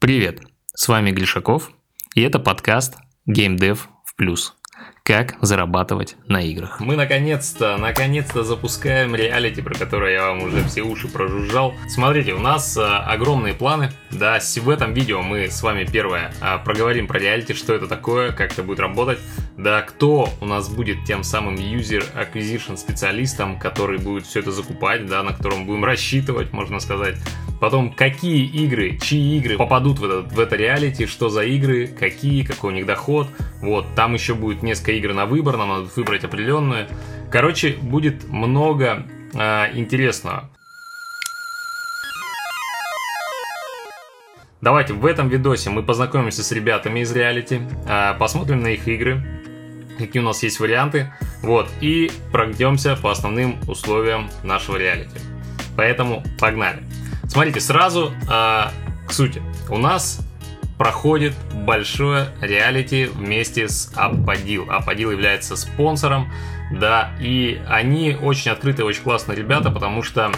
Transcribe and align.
Привет, 0.00 0.40
с 0.74 0.88
вами 0.88 1.10
Глишаков, 1.10 1.72
и 2.14 2.22
это 2.22 2.38
подкаст 2.38 2.96
Game 3.28 3.58
Dev 3.58 3.80
в 4.06 4.16
плюс. 4.16 4.56
Как 5.02 5.36
зарабатывать 5.40 6.16
на 6.28 6.42
играх. 6.42 6.78
Мы 6.80 6.94
наконец-то, 6.94 7.76
наконец-то 7.78 8.44
запускаем 8.44 9.14
реалити, 9.14 9.62
про 9.62 9.74
которое 9.74 10.12
я 10.12 10.26
вам 10.28 10.42
уже 10.42 10.62
все 10.64 10.82
уши 10.82 11.08
прожужжал. 11.08 11.74
Смотрите, 11.88 12.34
у 12.34 12.38
нас 12.38 12.76
э, 12.76 12.82
огромные 12.82 13.54
планы. 13.54 13.90
Да, 14.10 14.38
в 14.38 14.68
этом 14.68 14.92
видео 14.92 15.22
мы 15.22 15.50
с 15.50 15.62
вами 15.62 15.84
первое 15.90 16.32
э, 16.40 16.58
проговорим 16.64 17.06
про 17.06 17.18
реалити, 17.18 17.54
что 17.54 17.74
это 17.74 17.88
такое, 17.88 18.32
как 18.32 18.52
это 18.52 18.62
будет 18.62 18.80
работать. 18.80 19.18
Да, 19.56 19.82
кто 19.82 20.28
у 20.40 20.46
нас 20.46 20.68
будет 20.68 21.04
тем 21.04 21.24
самым 21.24 21.56
user 21.56 22.04
acquisition 22.14 22.76
специалистом, 22.76 23.58
который 23.58 23.98
будет 23.98 24.26
все 24.26 24.40
это 24.40 24.52
закупать, 24.52 25.06
да, 25.06 25.22
на 25.22 25.32
котором 25.32 25.66
будем 25.66 25.84
рассчитывать, 25.84 26.52
можно 26.52 26.78
сказать. 26.78 27.16
Потом, 27.60 27.92
какие 27.92 28.46
игры, 28.46 28.98
чьи 28.98 29.36
игры 29.36 29.58
попадут 29.58 29.98
в 29.98 30.04
это, 30.04 30.22
в 30.22 30.40
это 30.40 30.56
реалити, 30.56 31.04
что 31.04 31.28
за 31.28 31.42
игры, 31.42 31.88
какие, 31.88 32.42
какой 32.42 32.72
у 32.72 32.74
них 32.74 32.86
доход. 32.86 33.28
Вот, 33.60 33.94
там 33.94 34.14
еще 34.14 34.34
будет 34.34 34.62
несколько 34.62 34.92
игр 35.00 35.14
на 35.14 35.26
выбор, 35.26 35.56
нам 35.56 35.68
надо 35.68 35.90
выбрать 35.96 36.24
определенную. 36.24 36.86
Короче, 37.30 37.76
будет 37.80 38.28
много 38.28 39.06
э, 39.34 39.76
интересного. 39.76 40.48
Давайте 44.60 44.92
в 44.92 45.06
этом 45.06 45.28
видосе 45.28 45.70
мы 45.70 45.82
познакомимся 45.82 46.44
с 46.44 46.52
ребятами 46.52 47.00
из 47.00 47.12
реалити, 47.12 47.62
э, 47.88 48.14
посмотрим 48.18 48.60
на 48.62 48.68
их 48.68 48.86
игры, 48.86 49.22
какие 49.98 50.22
у 50.22 50.26
нас 50.26 50.42
есть 50.42 50.60
варианты, 50.60 51.12
вот, 51.42 51.68
и 51.80 52.10
пройдемся 52.30 52.96
по 52.96 53.10
основным 53.10 53.58
условиям 53.66 54.28
нашего 54.42 54.76
реалити. 54.76 55.18
Поэтому 55.76 56.22
погнали. 56.38 56.82
Смотрите, 57.24 57.60
сразу 57.60 58.12
э, 58.30 58.64
к 59.08 59.12
сути. 59.12 59.42
У 59.70 59.78
нас 59.78 60.20
проходит 60.80 61.34
большое 61.52 62.28
реалити 62.40 63.04
вместе 63.04 63.68
с 63.68 63.92
Аппадил. 63.96 64.64
Аппадил 64.70 65.10
является 65.10 65.54
спонсором, 65.54 66.32
да, 66.72 67.10
и 67.20 67.60
они 67.68 68.16
очень 68.18 68.50
открытые, 68.50 68.86
очень 68.86 69.02
классные 69.02 69.36
ребята, 69.36 69.70
потому 69.70 70.02
что 70.02 70.32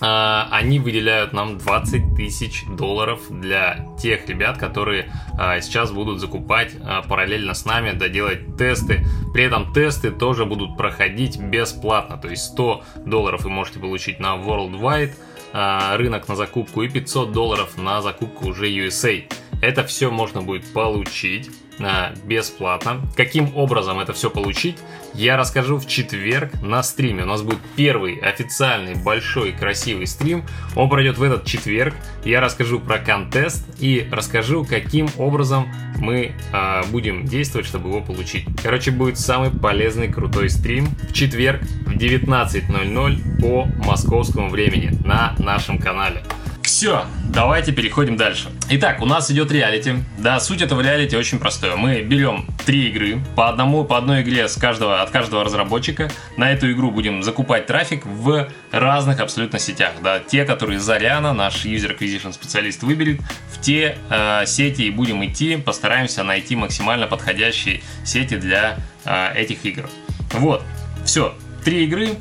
Uh, 0.00 0.46
они 0.52 0.78
выделяют 0.78 1.32
нам 1.32 1.58
20 1.58 2.14
тысяч 2.14 2.62
долларов 2.68 3.20
для 3.30 3.84
тех 4.00 4.28
ребят, 4.28 4.56
которые 4.56 5.12
uh, 5.36 5.60
сейчас 5.60 5.90
будут 5.90 6.20
закупать 6.20 6.72
uh, 6.74 7.04
параллельно 7.08 7.52
с 7.52 7.64
нами, 7.64 7.90
да, 7.90 8.06
делать 8.08 8.56
тесты. 8.56 9.04
При 9.34 9.42
этом 9.42 9.72
тесты 9.72 10.12
тоже 10.12 10.44
будут 10.44 10.76
проходить 10.76 11.40
бесплатно, 11.40 12.16
то 12.16 12.28
есть 12.28 12.44
100 12.44 12.84
долларов 13.06 13.42
вы 13.42 13.50
можете 13.50 13.80
получить 13.80 14.20
на 14.20 14.36
Worldwide, 14.36 15.14
а, 15.16 15.27
рынок 15.52 16.28
на 16.28 16.36
закупку 16.36 16.82
и 16.82 16.88
500 16.88 17.32
долларов 17.32 17.76
на 17.76 18.02
закупку 18.02 18.48
уже 18.48 18.70
USA. 18.70 19.24
Это 19.60 19.84
все 19.84 20.10
можно 20.10 20.42
будет 20.42 20.72
получить 20.72 21.50
а, 21.80 22.12
бесплатно. 22.24 23.00
Каким 23.16 23.56
образом 23.56 24.00
это 24.00 24.12
все 24.12 24.30
получить, 24.30 24.76
я 25.14 25.36
расскажу 25.36 25.78
в 25.78 25.86
четверг 25.86 26.60
на 26.60 26.82
стриме. 26.82 27.22
У 27.22 27.26
нас 27.26 27.42
будет 27.42 27.58
первый 27.76 28.16
официальный 28.16 28.94
большой 28.94 29.52
красивый 29.52 30.06
стрим. 30.06 30.44
Он 30.74 30.88
пройдет 30.88 31.18
в 31.18 31.22
этот 31.22 31.44
четверг. 31.44 31.94
Я 32.24 32.40
расскажу 32.40 32.80
про 32.80 32.98
контест 32.98 33.64
и 33.78 34.08
расскажу, 34.10 34.64
каким 34.64 35.08
образом 35.18 35.68
мы 35.98 36.32
э, 36.52 36.82
будем 36.90 37.24
действовать, 37.24 37.66
чтобы 37.66 37.90
его 37.90 38.00
получить. 38.00 38.46
Короче, 38.62 38.90
будет 38.90 39.18
самый 39.18 39.50
полезный 39.50 40.12
крутой 40.12 40.50
стрим 40.50 40.86
в 41.08 41.12
четверг 41.12 41.62
19.00 41.98 43.40
по 43.40 43.66
московскому 43.84 44.48
времени 44.48 44.92
на 45.04 45.34
нашем 45.38 45.78
канале. 45.78 46.22
Все, 46.62 47.06
давайте 47.24 47.72
переходим 47.72 48.16
дальше. 48.16 48.50
Итак, 48.68 49.00
у 49.00 49.06
нас 49.06 49.30
идет 49.30 49.50
реалити. 49.50 49.94
Да, 50.18 50.38
суть 50.38 50.60
этого 50.60 50.82
реалити 50.82 51.16
очень 51.16 51.38
простая. 51.38 51.76
Мы 51.76 52.02
берем 52.02 52.46
три 52.66 52.90
игры, 52.90 53.18
по 53.34 53.48
одному, 53.48 53.84
по 53.84 53.96
одной 53.96 54.20
игре 54.20 54.46
с 54.48 54.56
каждого, 54.56 55.00
от 55.00 55.10
каждого 55.10 55.42
разработчика. 55.44 56.10
На 56.36 56.52
эту 56.52 56.70
игру 56.70 56.90
будем 56.90 57.22
закупать 57.22 57.66
трафик 57.66 58.04
в 58.04 58.48
разных 58.70 59.18
абсолютно 59.18 59.58
сетях. 59.58 59.92
Да, 60.04 60.20
те, 60.20 60.44
которые 60.44 60.78
Заряна, 60.78 61.32
наш 61.32 61.64
user 61.64 61.98
acquisition 61.98 62.32
специалист 62.32 62.82
выберет, 62.82 63.22
в 63.50 63.60
те 63.60 63.96
э, 64.10 64.44
сети 64.46 64.82
и 64.82 64.90
будем 64.90 65.24
идти, 65.24 65.56
постараемся 65.56 66.22
найти 66.22 66.54
максимально 66.54 67.06
подходящие 67.06 67.80
сети 68.04 68.36
для 68.36 68.76
э, 69.04 69.32
этих 69.34 69.64
игр. 69.64 69.88
Вот, 70.34 70.62
все, 71.04 71.34
три 71.64 71.84
игры, 71.84 72.16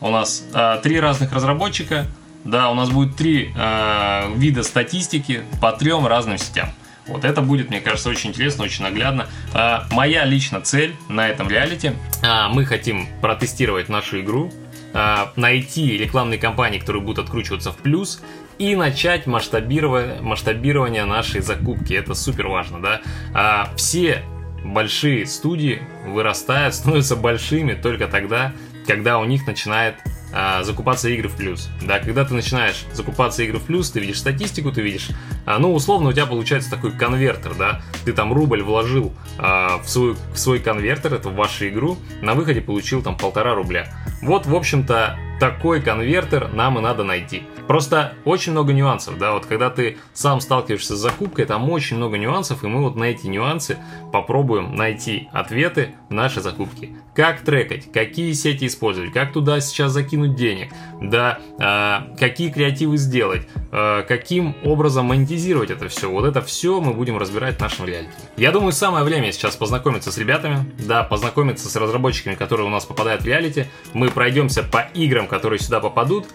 у 0.00 0.10
нас 0.10 0.44
э, 0.52 0.80
три 0.82 1.00
разных 1.00 1.32
разработчика, 1.32 2.06
да, 2.44 2.70
у 2.70 2.74
нас 2.74 2.90
будет 2.90 3.16
три 3.16 3.52
э, 3.54 4.32
вида 4.36 4.62
статистики 4.62 5.42
по 5.60 5.72
трем 5.72 6.06
разным 6.06 6.38
сетям. 6.38 6.70
Вот 7.06 7.24
это 7.24 7.42
будет, 7.42 7.68
мне 7.70 7.80
кажется, 7.80 8.08
очень 8.08 8.30
интересно, 8.30 8.64
очень 8.64 8.84
наглядно. 8.84 9.26
А, 9.52 9.86
моя 9.90 10.24
лично 10.24 10.60
цель 10.60 10.94
на 11.08 11.28
этом 11.28 11.48
реалити, 11.48 11.92
а, 12.22 12.48
мы 12.48 12.64
хотим 12.64 13.08
протестировать 13.20 13.88
нашу 13.88 14.20
игру, 14.20 14.52
а, 14.94 15.32
найти 15.36 15.96
рекламные 15.96 16.38
кампании, 16.38 16.78
которые 16.78 17.02
будут 17.02 17.24
откручиваться 17.24 17.72
в 17.72 17.76
плюс, 17.76 18.22
и 18.58 18.76
начать 18.76 19.26
масштабирование, 19.26 20.20
масштабирование 20.20 21.04
нашей 21.04 21.40
закупки. 21.40 21.92
Это 21.94 22.14
супер 22.14 22.46
важно, 22.46 22.80
да. 22.80 23.00
А, 23.34 23.72
все 23.76 24.22
большие 24.64 25.26
студии 25.26 25.82
вырастают, 26.06 26.74
становятся 26.76 27.16
большими 27.16 27.74
только 27.74 28.06
тогда, 28.06 28.52
когда 28.86 29.18
у 29.18 29.24
них 29.24 29.46
начинает 29.46 29.96
а, 30.34 30.62
закупаться 30.62 31.08
игры 31.10 31.28
в 31.28 31.36
плюс. 31.36 31.68
Да, 31.82 31.98
когда 31.98 32.24
ты 32.24 32.32
начинаешь 32.32 32.84
закупаться 32.92 33.42
игры 33.42 33.58
в 33.58 33.64
плюс, 33.64 33.90
ты 33.90 34.00
видишь 34.00 34.18
статистику, 34.18 34.72
ты 34.72 34.80
видишь, 34.80 35.10
а, 35.44 35.58
ну, 35.58 35.74
условно, 35.74 36.08
у 36.08 36.12
тебя 36.12 36.26
получается 36.26 36.70
такой 36.70 36.92
конвертер, 36.92 37.54
да, 37.54 37.82
ты 38.04 38.12
там 38.12 38.32
рубль 38.32 38.62
вложил 38.62 39.12
а, 39.38 39.78
в, 39.78 39.88
свой, 39.88 40.16
в 40.32 40.38
свой 40.38 40.58
конвертер, 40.58 41.12
это 41.12 41.28
в 41.28 41.34
вашу 41.34 41.68
игру, 41.68 41.98
на 42.22 42.32
выходе 42.34 42.62
получил 42.62 43.02
там 43.02 43.16
полтора 43.16 43.54
рубля. 43.54 43.92
Вот, 44.22 44.46
в 44.46 44.54
общем-то, 44.54 45.18
такой 45.42 45.80
конвертер 45.80 46.52
нам 46.54 46.78
и 46.78 46.80
надо 46.80 47.02
найти. 47.02 47.42
Просто 47.66 48.12
очень 48.24 48.52
много 48.52 48.72
нюансов, 48.72 49.18
да, 49.18 49.32
вот 49.32 49.44
когда 49.44 49.70
ты 49.70 49.98
сам 50.14 50.40
сталкиваешься 50.40 50.94
с 50.94 51.00
закупкой, 51.00 51.46
там 51.46 51.68
очень 51.68 51.96
много 51.96 52.16
нюансов, 52.16 52.62
и 52.62 52.68
мы 52.68 52.80
вот 52.80 52.94
на 52.94 53.04
эти 53.04 53.26
нюансы 53.26 53.76
попробуем 54.12 54.76
найти 54.76 55.28
ответы 55.32 55.96
в 56.08 56.14
нашей 56.14 56.42
закупке. 56.42 56.90
Как 57.16 57.40
трекать, 57.40 57.90
какие 57.90 58.32
сети 58.34 58.66
использовать, 58.66 59.12
как 59.12 59.32
туда 59.32 59.60
сейчас 59.60 59.90
закинуть 59.90 60.36
денег, 60.36 60.72
да, 61.00 61.40
э, 61.58 62.16
какие 62.16 62.50
креативы 62.50 62.96
сделать, 62.96 63.42
э, 63.72 64.04
каким 64.06 64.54
образом 64.64 65.06
монетизировать 65.06 65.70
это 65.70 65.88
все. 65.88 66.08
Вот 66.08 66.24
это 66.24 66.40
все 66.40 66.80
мы 66.80 66.94
будем 66.94 67.18
разбирать 67.18 67.56
в 67.56 67.60
нашем 67.60 67.86
реалити. 67.86 68.12
Я 68.36 68.52
думаю, 68.52 68.72
самое 68.72 69.04
время 69.04 69.32
сейчас 69.32 69.56
познакомиться 69.56 70.12
с 70.12 70.18
ребятами, 70.18 70.70
да, 70.78 71.02
познакомиться 71.02 71.68
с 71.68 71.76
разработчиками, 71.76 72.34
которые 72.34 72.66
у 72.66 72.70
нас 72.70 72.84
попадают 72.84 73.22
в 73.22 73.26
реалити. 73.26 73.66
Мы 73.92 74.08
пройдемся 74.08 74.62
по 74.62 74.86
играм, 74.94 75.26
которые 75.32 75.58
сюда 75.58 75.80
попадут, 75.80 76.26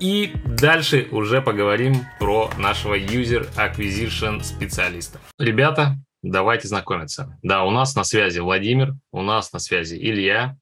и 0.00 0.32
дальше 0.44 1.06
уже 1.12 1.40
поговорим 1.40 2.04
про 2.18 2.50
нашего 2.58 2.98
User 2.98 3.48
Acquisition 3.54 4.42
специалиста. 4.42 5.20
Ребята, 5.38 5.96
давайте 6.22 6.66
знакомиться. 6.66 7.38
Да, 7.44 7.62
у 7.62 7.70
нас 7.70 7.94
на 7.94 8.02
связи 8.02 8.40
Владимир, 8.40 8.94
у 9.12 9.22
нас 9.22 9.52
на 9.52 9.60
связи 9.60 9.94
Илья. 9.94 10.56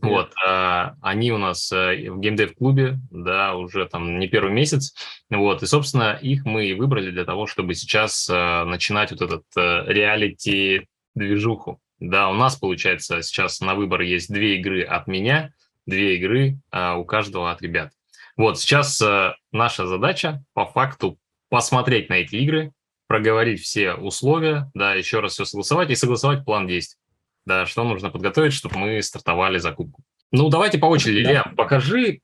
Привет. 0.00 0.16
Вот, 0.16 0.32
э, 0.48 0.90
они 1.02 1.32
у 1.32 1.38
нас 1.38 1.70
э, 1.70 2.10
в 2.10 2.18
геймдев-клубе, 2.18 2.98
да, 3.10 3.56
уже 3.56 3.84
там 3.84 4.18
не 4.18 4.26
первый 4.26 4.52
месяц. 4.52 4.94
Вот, 5.28 5.62
и, 5.62 5.66
собственно, 5.66 6.14
их 6.14 6.46
мы 6.46 6.64
и 6.64 6.72
выбрали 6.72 7.10
для 7.10 7.26
того, 7.26 7.46
чтобы 7.46 7.74
сейчас 7.74 8.26
э, 8.30 8.64
начинать 8.64 9.10
вот 9.10 9.20
этот 9.20 9.44
э, 9.54 9.84
реалити-движуху. 9.86 11.78
Да, 12.00 12.30
у 12.30 12.34
нас, 12.34 12.56
получается, 12.56 13.20
сейчас 13.20 13.60
на 13.60 13.74
выбор 13.74 14.00
есть 14.00 14.32
две 14.32 14.56
игры 14.56 14.82
от 14.82 15.06
меня, 15.06 15.52
две 15.86 16.16
игры 16.16 16.58
э, 16.72 16.94
у 16.94 17.04
каждого 17.04 17.50
от 17.50 17.62
ребят. 17.62 17.92
Вот 18.36 18.60
сейчас 18.60 19.00
э, 19.00 19.34
наша 19.52 19.86
задача 19.86 20.44
по 20.52 20.66
факту 20.66 21.18
посмотреть 21.48 22.08
на 22.10 22.14
эти 22.14 22.36
игры, 22.36 22.72
проговорить 23.06 23.60
все 23.60 23.94
условия, 23.94 24.70
да, 24.74 24.94
еще 24.94 25.20
раз 25.20 25.32
все 25.32 25.44
согласовать 25.44 25.90
и 25.90 25.94
согласовать 25.94 26.44
план 26.44 26.66
действий. 26.66 27.00
Да, 27.44 27.64
что 27.64 27.84
нужно 27.84 28.10
подготовить, 28.10 28.52
чтобы 28.52 28.76
мы 28.78 29.00
стартовали 29.02 29.58
закупку. 29.58 30.02
Ну, 30.32 30.48
давайте 30.48 30.78
по 30.78 30.86
очереди. 30.86 31.22
Да. 31.22 31.30
Илья, 31.30 31.52
покажи 31.56 32.20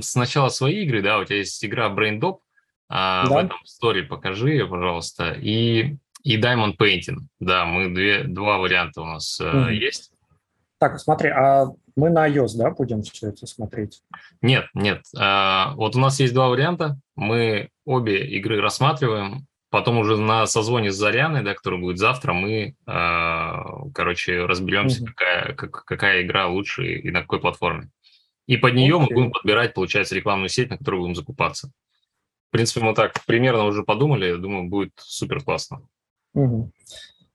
сначала 0.00 0.48
свои 0.48 0.84
игры, 0.84 1.02
да, 1.02 1.18
у 1.18 1.24
тебя 1.24 1.38
есть 1.38 1.62
игра 1.64 1.88
Brain 1.88 2.20
Dop, 2.20 2.38
а, 2.88 3.26
да. 3.26 3.34
в 3.34 3.36
этом 3.44 3.58
сторе 3.64 4.04
покажи 4.04 4.50
ее, 4.50 4.66
пожалуйста, 4.66 5.32
и, 5.32 5.96
и 6.22 6.40
Diamond 6.40 6.76
Painting. 6.76 7.18
Да, 7.40 7.64
мы 7.64 7.92
две, 7.92 8.22
два 8.22 8.58
варианта 8.58 9.02
у 9.02 9.06
нас 9.06 9.40
угу. 9.40 9.68
есть. 9.68 10.11
Так, 10.82 10.98
смотри, 10.98 11.30
а 11.30 11.66
мы 11.94 12.10
на 12.10 12.28
iOS, 12.28 12.56
да, 12.56 12.72
будем 12.72 13.02
все 13.02 13.28
это 13.28 13.46
смотреть? 13.46 14.02
Нет, 14.40 14.64
нет. 14.74 15.04
А, 15.16 15.74
вот 15.76 15.94
у 15.94 16.00
нас 16.00 16.18
есть 16.18 16.34
два 16.34 16.48
варианта. 16.48 16.98
Мы 17.14 17.68
обе 17.84 18.26
игры 18.36 18.60
рассматриваем. 18.60 19.46
Потом 19.70 19.98
уже 19.98 20.16
на 20.16 20.44
созвоне 20.46 20.90
с 20.90 20.96
Заряной, 20.96 21.44
да, 21.44 21.54
который 21.54 21.78
будет 21.78 21.98
завтра, 21.98 22.32
мы, 22.32 22.74
а, 22.84 23.62
короче, 23.94 24.44
разберемся, 24.44 25.04
угу. 25.04 25.12
какая, 25.12 25.54
как, 25.54 25.84
какая 25.84 26.22
игра 26.22 26.48
лучше 26.48 26.96
и 26.96 27.12
на 27.12 27.20
какой 27.20 27.38
платформе. 27.38 27.88
И 28.48 28.56
под 28.56 28.74
нее 28.74 28.96
okay. 28.96 29.02
мы 29.02 29.06
будем 29.14 29.30
подбирать, 29.30 29.74
получается, 29.74 30.16
рекламную 30.16 30.48
сеть, 30.48 30.68
на 30.68 30.78
которую 30.78 31.02
будем 31.02 31.14
закупаться. 31.14 31.70
принципе, 32.50 32.84
мы 32.84 32.92
так 32.92 33.24
примерно 33.24 33.66
уже 33.66 33.84
подумали, 33.84 34.34
думаю, 34.34 34.68
будет 34.68 34.94
супер 34.96 35.44
классно. 35.44 35.82
Угу. 36.34 36.72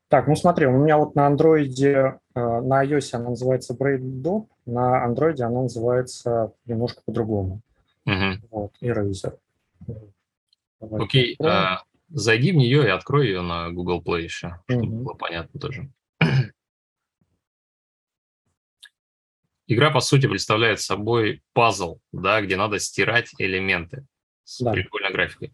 Так, 0.10 0.28
ну 0.28 0.36
смотри, 0.36 0.68
у 0.68 0.72
меня 0.72 0.98
вот 0.98 1.16
на 1.16 1.28
андроиде, 1.28 2.20
э, 2.34 2.40
на 2.40 2.86
iOS 2.86 3.14
она 3.14 3.32
называется 3.32 3.74
BrainDop, 3.74 4.48
на 4.66 5.04
андроиде 5.04 5.44
она 5.44 5.64
называется 5.64 6.54
немножко 6.66 7.02
по-другому. 7.06 7.62
Угу. 8.06 8.48
Вот, 8.52 8.72
Eraser. 8.82 9.38
Давай 10.80 11.04
Окей, 11.04 11.36
а, 11.44 11.84
зайди 12.10 12.54
в 12.54 12.56
нее 12.56 12.86
и 12.86 12.90
открой 12.90 13.28
ее 13.28 13.42
на 13.42 13.70
Google 13.72 14.02
Play 14.02 14.22
еще, 14.22 14.62
чтобы 14.70 14.88
угу. 14.88 15.04
было 15.04 15.14
понятно 15.14 15.60
тоже. 15.60 15.90
Игра, 19.68 19.92
по 19.92 20.00
сути, 20.00 20.28
представляет 20.28 20.80
собой 20.80 21.44
пазл, 21.52 22.00
да, 22.14 22.42
где 22.42 22.56
надо 22.56 22.80
стирать 22.80 23.32
элементы 23.38 24.06
с 24.46 24.64
да. 24.64 24.72
прикольной 24.72 25.12
графикой. 25.12 25.54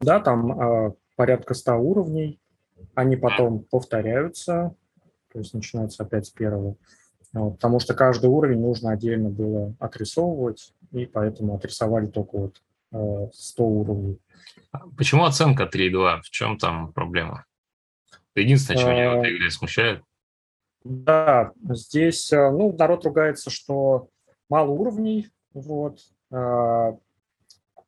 Да, 0.00 0.18
там 0.18 0.60
э, 0.60 0.92
порядка 1.14 1.54
100 1.54 1.76
уровней, 1.76 2.40
они 2.94 3.16
потом 3.16 3.64
повторяются, 3.64 4.74
то 5.32 5.38
есть 5.38 5.54
начинаются 5.54 6.02
опять 6.02 6.26
с 6.26 6.30
первого. 6.30 6.76
Вот, 7.32 7.54
потому 7.54 7.80
что 7.80 7.94
каждый 7.94 8.30
уровень 8.30 8.60
нужно 8.60 8.92
отдельно 8.92 9.28
было 9.28 9.74
отрисовывать, 9.80 10.72
и 10.92 11.04
поэтому 11.04 11.56
отрисовали 11.56 12.06
только 12.06 12.38
вот 12.38 12.62
э, 12.92 13.28
100 13.32 13.64
уровней. 13.64 14.18
А 14.70 14.82
почему 14.96 15.24
оценка 15.24 15.64
3.2? 15.64 16.20
В 16.22 16.30
чем 16.30 16.58
там 16.58 16.92
проблема? 16.92 17.44
Единственное, 18.36 18.78
что 18.80 18.90
меня 18.92 19.10
в 19.10 19.20
этой 19.20 19.36
игре 19.36 19.50
смущает. 19.50 20.02
Да, 20.84 21.52
здесь, 21.70 22.32
э, 22.32 22.50
ну, 22.50 22.72
народ 22.76 23.04
ругается, 23.04 23.50
что 23.50 24.08
мало 24.48 24.70
уровней, 24.70 25.30
вот. 25.52 25.98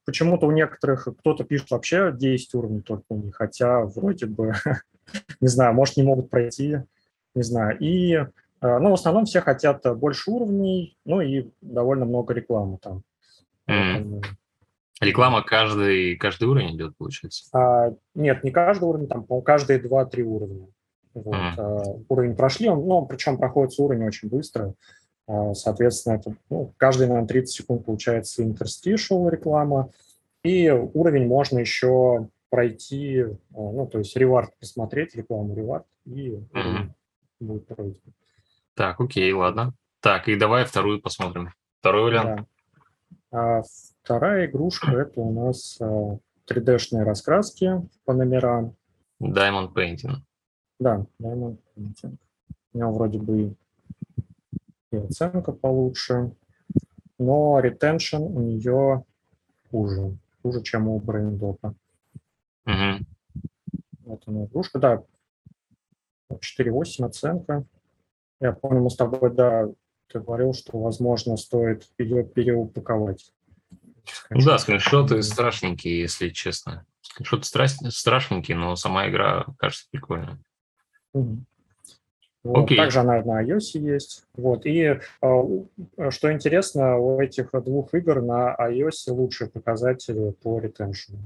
А, 0.06 0.10
почему-то 0.10 0.46
у 0.46 0.52
некоторых 0.52 1.08
кто-то 1.18 1.44
пишет 1.44 1.70
вообще 1.70 2.12
10 2.12 2.54
уровней 2.54 2.80
только 2.80 3.04
у 3.10 3.16
них, 3.16 3.34
хотя 3.34 3.82
вроде 3.82 4.26
бы, 4.26 4.52
не 5.40 5.48
знаю, 5.48 5.74
может, 5.74 5.96
не 5.96 6.02
могут 6.02 6.30
пройти, 6.30 6.78
не 7.34 7.42
знаю. 7.42 7.78
И, 7.78 8.12
э, 8.14 8.26
ну, 8.60 8.90
в 8.90 8.94
основном 8.94 9.24
все 9.24 9.40
хотят 9.40 9.82
больше 9.98 10.30
уровней, 10.30 10.96
ну, 11.04 11.20
и 11.20 11.48
довольно 11.60 12.04
много 12.04 12.34
рекламы 12.34 12.78
там. 12.78 13.02
Mm. 13.68 14.24
Реклама 15.00 15.42
каждый, 15.42 16.16
каждый 16.16 16.48
уровень 16.48 16.76
идет, 16.76 16.96
получается? 16.96 17.44
А, 17.52 17.94
нет, 18.14 18.44
не 18.44 18.50
каждый 18.50 18.84
уровень, 18.84 19.08
там, 19.08 19.24
каждые 19.42 19.80
2-3 19.80 20.22
уровня. 20.22 20.68
Вот, 21.14 21.34
mm. 21.34 22.04
Уровень 22.08 22.36
прошли, 22.36 22.68
он, 22.68 22.86
ну, 22.86 23.04
причем 23.06 23.38
проходится 23.38 23.82
уровень 23.82 24.06
очень 24.06 24.28
быстро. 24.28 24.74
А, 25.26 25.54
соответственно, 25.54 26.14
это, 26.14 26.34
ну, 26.50 26.72
каждые, 26.76 27.08
наверное, 27.08 27.28
30 27.28 27.54
секунд 27.54 27.84
получается 27.84 28.42
interstitial 28.42 29.28
реклама. 29.30 29.90
И 30.42 30.70
уровень 30.70 31.26
можно 31.26 31.58
еще 31.58 32.28
пройти, 32.50 33.22
а, 33.22 33.34
ну, 33.54 33.86
то 33.86 33.98
есть 33.98 34.16
ревард 34.16 34.56
посмотреть, 34.58 35.14
рекламу 35.16 35.54
ревард, 35.54 35.86
и 36.04 36.30
mm-hmm. 36.30 36.90
будет 37.40 37.66
пройден. 37.66 38.00
Так, 38.74 39.00
окей, 39.00 39.32
ладно. 39.32 39.74
Так, 40.00 40.28
и 40.28 40.36
давай 40.36 40.64
вторую 40.64 41.00
посмотрим. 41.00 41.50
Второй 41.80 42.04
вариант. 42.04 42.46
Да. 43.32 43.58
А 43.58 43.62
вторая 44.02 44.46
игрушка– 44.46 44.90
это 44.92 45.20
у 45.20 45.32
нас 45.32 45.80
3D-шные 46.48 47.02
раскраски 47.02 47.82
по 48.04 48.12
номерам. 48.12 48.76
Diamond 49.20 49.72
Painting. 49.72 50.18
Да, 50.78 51.04
Diamond 51.20 51.58
Painting. 51.76 52.16
У 52.72 52.78
него 52.78 52.92
вроде 52.92 53.18
бы 53.18 53.56
и 54.92 54.96
оценка 54.96 55.52
получше, 55.52 56.32
но 57.18 57.60
retention 57.60 58.20
у 58.20 58.40
нее 58.40 59.04
хуже, 59.70 60.16
хуже, 60.42 60.62
чем 60.62 60.88
у 60.88 61.00
брейндопа. 61.00 61.74
Угу. 62.66 63.06
Вот 64.04 64.22
она 64.26 64.44
игрушка, 64.44 64.78
да, 64.78 65.02
4.8 66.30 67.04
оценка. 67.04 67.64
Я 68.40 68.52
помню, 68.52 68.82
мы 68.82 68.90
с 68.90 68.96
тобой, 68.96 69.34
да, 69.34 69.68
ты 70.08 70.20
говорил, 70.20 70.52
что, 70.52 70.78
возможно, 70.78 71.36
стоит 71.36 71.88
ее 71.98 72.24
переупаковать. 72.24 73.32
Ну 74.30 74.44
да, 74.44 74.58
скриншоты 74.58 75.22
страшненькие, 75.22 76.00
если 76.00 76.28
честно. 76.28 76.86
Скриншоты 77.00 77.44
страшненькие, 77.90 78.56
но 78.56 78.76
сама 78.76 79.08
игра 79.08 79.46
кажется 79.58 79.86
прикольная. 79.90 80.38
Вот. 82.46 82.70
Okay. 82.70 82.76
Также 82.76 83.00
она 83.00 83.20
на 83.22 83.44
iOS 83.44 83.78
есть. 83.78 84.24
Вот. 84.36 84.66
И 84.66 84.80
э, 84.80 84.98
что 86.10 86.32
интересно, 86.32 86.96
у 86.96 87.20
этих 87.20 87.50
двух 87.52 87.92
игр 87.94 88.22
на 88.22 88.54
iOS 88.58 89.10
лучшие 89.12 89.50
показатели 89.50 90.30
по 90.42 90.60
ретеншену. 90.60 91.18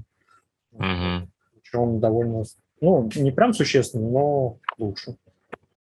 Mm-hmm. 0.74 1.28
Причем 1.54 2.00
довольно, 2.00 2.44
ну, 2.80 3.10
не 3.16 3.32
прям 3.32 3.52
существенно, 3.52 4.08
но 4.08 4.58
лучше. 4.78 5.16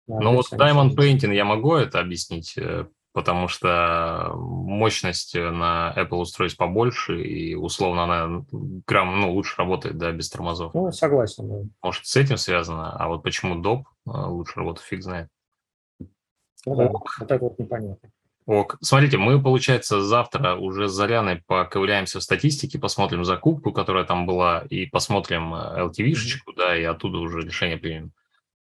Ну 0.08 0.36
вот 0.36 0.52
Diamond 0.52 0.96
Painting 0.96 1.34
я 1.34 1.46
могу 1.46 1.76
это 1.76 2.02
объяснить, 2.02 2.58
э, 2.58 2.86
потому 3.14 3.48
что 3.48 4.34
мощность 4.36 5.36
на 5.36 5.94
Apple 5.96 6.18
устройств 6.18 6.58
побольше, 6.58 7.22
и 7.22 7.56
условно 7.56 8.04
она 8.04 8.46
грамм, 8.88 9.20
ну, 9.20 9.34
лучше 9.34 9.58
работает, 9.58 9.98
да, 9.98 10.12
без 10.12 10.30
тормозов. 10.30 10.74
Ну, 10.74 10.92
согласен, 10.92 11.48
да. 11.50 11.70
Может, 11.84 12.06
с 12.06 12.16
этим 12.16 12.38
связано, 12.38 12.96
а 12.96 13.08
вот 13.08 13.24
почему 13.24 13.62
доп 13.62 13.88
а, 14.06 14.28
лучше 14.28 14.60
работает, 14.60 14.88
фиг 14.88 15.04
знает. 15.04 15.28
Ну, 16.66 16.76
да, 16.76 16.86
Ок. 16.86 17.16
вот 17.20 17.32
это 17.32 17.44
вот 17.44 17.60
непонятно. 17.60 18.10
Ок. 18.46 18.78
Смотрите, 18.82 19.18
мы, 19.18 19.42
получается, 19.42 20.02
завтра 20.02 20.56
уже 20.56 20.88
с 20.88 20.92
Заряной 20.92 21.44
поковыряемся 21.46 22.20
в 22.20 22.24
статистике, 22.24 22.80
посмотрим 22.80 23.24
закупку, 23.24 23.72
которая 23.72 24.04
там 24.04 24.26
была, 24.26 24.64
и 24.70 24.86
посмотрим 24.88 25.54
LTV-шечку, 25.54 26.52
mm-hmm. 26.52 26.58
да, 26.58 26.78
и 26.78 26.84
оттуда 26.84 27.20
уже 27.20 27.42
решение 27.42 27.78
примем. 27.78 28.14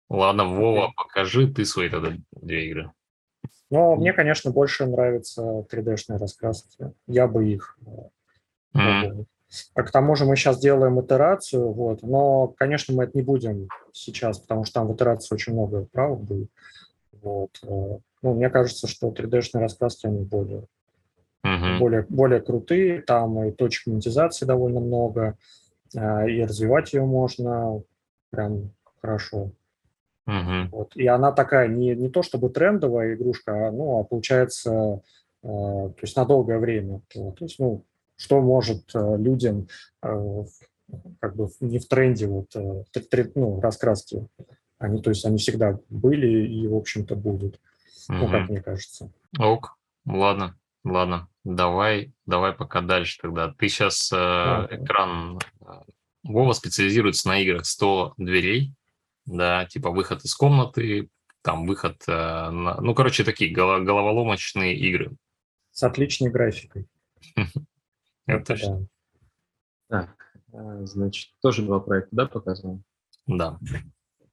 Ладно, 0.09 0.45
Вова, 0.45 0.93
покажи 0.95 1.47
ты 1.47 1.65
свои 1.65 1.89
тогда 1.89 2.13
две 2.31 2.67
игры. 2.67 2.93
Но 3.69 3.95
мне, 3.95 4.13
конечно, 4.13 4.51
больше 4.51 4.85
нравятся 4.85 5.65
3D-шные 5.69 6.17
раскраски. 6.17 6.91
Я 7.05 7.27
бы 7.27 7.49
их 7.49 7.77
mm. 8.73 9.25
А 9.75 9.83
к 9.83 9.91
тому 9.91 10.15
же 10.15 10.25
мы 10.25 10.35
сейчас 10.35 10.59
делаем 10.59 10.99
итерацию, 10.99 11.71
вот, 11.71 12.03
но, 12.03 12.47
конечно, 12.57 12.93
мы 12.93 13.05
это 13.05 13.17
не 13.17 13.23
будем 13.23 13.69
сейчас, 13.93 14.39
потому 14.39 14.65
что 14.65 14.81
там 14.81 14.87
в 14.87 14.95
итерации 14.95 15.35
очень 15.35 15.53
много 15.53 15.85
правок 15.85 16.21
будет. 16.21 16.49
Вот. 17.21 17.51
Э, 17.63 17.97
ну, 18.21 18.33
мне 18.33 18.49
кажется, 18.49 18.87
что 18.87 19.09
3D-шные 19.09 19.61
раскраски, 19.61 20.05
они 20.05 20.25
более, 20.25 20.65
uh-huh. 21.45 21.79
более, 21.79 22.05
более 22.09 22.41
крутые, 22.41 23.01
там 23.01 23.41
и 23.45 23.51
точек 23.51 23.87
монетизации 23.87 24.45
довольно 24.45 24.81
много, 24.81 25.37
э, 25.95 26.29
и 26.29 26.43
развивать 26.43 26.91
ее 26.93 27.05
можно 27.05 27.81
прям 28.31 28.71
хорошо. 29.01 29.51
Uh-huh. 30.27 30.67
Вот. 30.71 30.95
И 30.95 31.07
она 31.07 31.31
такая 31.31 31.67
не, 31.67 31.95
не 31.95 32.09
то 32.09 32.21
чтобы 32.21 32.49
трендовая 32.49 33.15
игрушка, 33.15 33.69
а, 33.69 33.71
ну, 33.71 33.99
а 33.99 34.03
получается, 34.03 35.01
э, 35.41 35.47
то 35.47 35.99
есть 36.01 36.17
на 36.17 36.25
долгое 36.25 36.59
время. 36.59 37.01
Вот. 37.15 37.39
То 37.39 37.45
есть, 37.45 37.59
ну, 37.59 37.85
что 38.17 38.41
может 38.41 38.93
э, 38.93 39.17
людям 39.17 39.67
э, 40.03 40.43
как 41.19 41.35
бы 41.35 41.49
не 41.61 41.79
в 41.79 41.87
тренде 41.87 42.27
вот 42.27 42.55
э, 42.55 42.83
ну, 43.35 43.61
раскраски. 43.61 44.27
Они, 44.79 45.01
то 45.01 45.09
есть 45.09 45.25
они 45.25 45.37
всегда 45.37 45.79
были 45.89 46.47
и, 46.47 46.67
в 46.67 46.75
общем-то, 46.75 47.15
будут. 47.15 47.59
Угу. 48.09 48.17
Ну, 48.17 48.29
как 48.29 48.49
мне 48.49 48.61
кажется. 48.61 49.11
Ок, 49.39 49.77
ладно, 50.05 50.55
ладно. 50.83 51.29
Давай, 51.43 52.11
давай 52.25 52.51
пока 52.51 52.81
дальше 52.81 53.19
тогда. 53.21 53.53
Ты 53.57 53.69
сейчас 53.69 54.11
э, 54.11 54.15
экран... 54.15 55.39
Вова 56.23 56.51
специализируется 56.51 57.29
на 57.29 57.39
играх 57.39 57.65
100 57.65 58.15
дверей, 58.17 58.73
да, 59.27 59.65
типа 59.65 59.91
выход 59.91 60.23
из 60.23 60.33
комнаты, 60.33 61.09
там 61.41 61.67
выход, 61.67 62.01
э, 62.07 62.11
на, 62.11 62.81
ну, 62.81 62.95
короче, 62.95 63.23
такие 63.23 63.53
головоломочные 63.53 64.75
игры. 64.75 65.15
С 65.71 65.83
отличной 65.83 66.31
графикой. 66.31 66.87
Это 68.25 68.45
точно. 68.45 68.87
Так, 69.89 70.15
а, 70.53 70.85
значит, 70.85 71.33
тоже 71.41 71.63
два 71.63 71.79
проекта, 71.79 72.15
да, 72.15 72.25
показываем? 72.25 72.83
Да. 73.27 73.59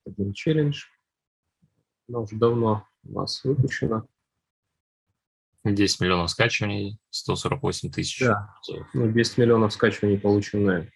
Один 0.07 0.33
челлендж. 0.33 0.85
Она 2.09 2.21
уже 2.21 2.37
давно 2.37 2.87
у 3.05 3.13
нас 3.13 3.43
выпущена. 3.45 4.07
10 5.65 6.01
миллионов 6.01 6.31
скачиваний, 6.31 6.99
148 7.11 7.91
тысяч. 7.91 8.21
Да, 8.21 8.55
ну, 8.93 9.11
10 9.11 9.39
миллионов 9.39 9.73
скачиваний 9.73 10.19
получены 10.19 10.93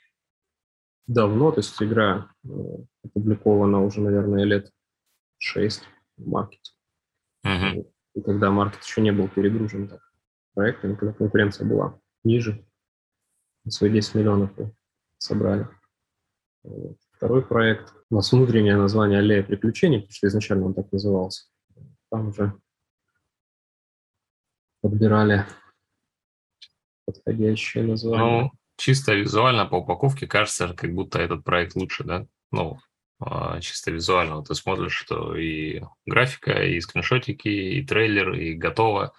давно, 1.06 1.50
то 1.50 1.60
есть 1.60 1.82
игра 1.82 2.30
э, 2.44 2.48
опубликована 3.08 3.82
уже, 3.82 4.00
наверное, 4.00 4.44
лет 4.44 4.72
6 5.38 5.82
в 6.16 6.28
маркете. 6.28 6.72
Угу. 7.44 7.92
И 8.14 8.20
когда 8.22 8.50
маркет 8.50 8.82
еще 8.82 9.00
не 9.00 9.12
был 9.12 9.28
перегружен 9.28 9.88
так 9.88 10.00
проектами, 10.54 10.94
когда 10.94 11.12
конкуренция 11.12 11.66
была 11.66 12.00
ниже, 12.24 12.66
свои 13.68 13.90
10 13.90 14.14
миллионов 14.14 14.50
собрали. 15.18 15.68
Второй 17.12 17.44
проект. 17.44 17.94
У 18.10 18.16
нас 18.16 18.32
внутреннее 18.32 18.76
название 18.76 19.18
«Аллея 19.18 19.42
приключений», 19.42 19.98
потому 19.98 20.12
что 20.12 20.26
изначально 20.28 20.66
он 20.66 20.74
так 20.74 20.90
назывался. 20.92 21.48
Там 22.10 22.28
уже 22.28 22.54
подбирали 24.80 25.46
подходящее 27.04 27.84
название. 27.84 28.50
чисто 28.76 29.14
визуально 29.14 29.66
по 29.66 29.76
упаковке 29.76 30.26
кажется, 30.26 30.74
как 30.74 30.94
будто 30.94 31.18
этот 31.18 31.44
проект 31.44 31.74
лучше, 31.74 32.04
да? 32.04 32.26
Ну, 32.50 32.78
чисто 33.60 33.90
визуально. 33.90 34.36
Вот 34.36 34.48
ты 34.48 34.54
смотришь, 34.54 34.94
что 34.94 35.36
и 35.36 35.82
графика, 36.06 36.52
и 36.64 36.80
скриншотики, 36.80 37.48
и 37.48 37.84
трейлер, 37.84 38.32
и 38.32 38.54
готово 38.54 39.12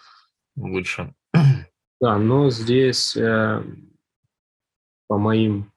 лучше. 0.55 1.13
Да, 2.01 2.17
но 2.17 2.49
здесь 2.49 3.17
э, 3.17 3.61
по 5.07 5.17
моим 5.17 5.71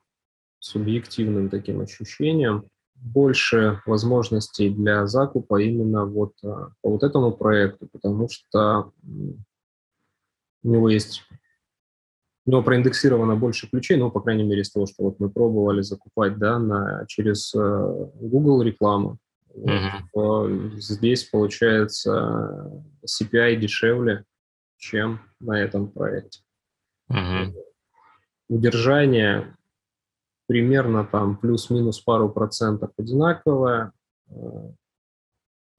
субъективным 0.61 1.49
таким 1.49 1.81
ощущениям 1.81 2.69
больше 2.95 3.83
возможностей 3.87 4.71
для 4.71 5.07
закупа 5.09 5.61
именно 5.61 6.07
вот 6.07 6.35
э, 6.45 6.69
по 6.81 6.91
вот 6.91 7.03
этому 7.03 7.33
проекту, 7.33 7.89
потому 7.91 8.29
что 8.29 8.93
у 10.63 10.69
него 10.69 10.89
есть 10.89 11.25
него 12.51 12.63
проиндексировано 12.63 13.37
больше 13.37 13.69
ключей, 13.69 13.97
ну, 13.97 14.11
по 14.11 14.21
крайней 14.21 14.43
мере, 14.43 14.63
из 14.63 14.71
того, 14.71 14.87
что 14.87 15.05
вот 15.05 15.21
мы 15.21 15.31
пробовали 15.31 15.83
закупать, 15.83 16.39
да, 16.39 16.59
на, 16.59 17.05
через 17.07 17.55
э, 17.55 18.09
Google 18.21 18.63
рекламу. 18.63 19.19
Mm-hmm. 19.55 20.79
здесь 20.79 21.25
получается 21.25 22.73
CPI 23.05 23.57
дешевле, 23.57 24.25
чем 24.79 25.21
на 25.41 25.61
этом 25.61 25.91
проекте. 25.91 26.41
Mm-hmm. 27.11 27.55
Удержание 28.49 29.55
примерно 30.47 31.05
там 31.05 31.37
плюс-минус 31.37 32.01
пару 32.01 32.31
процентов 32.31 32.91
одинаковое. 32.97 33.93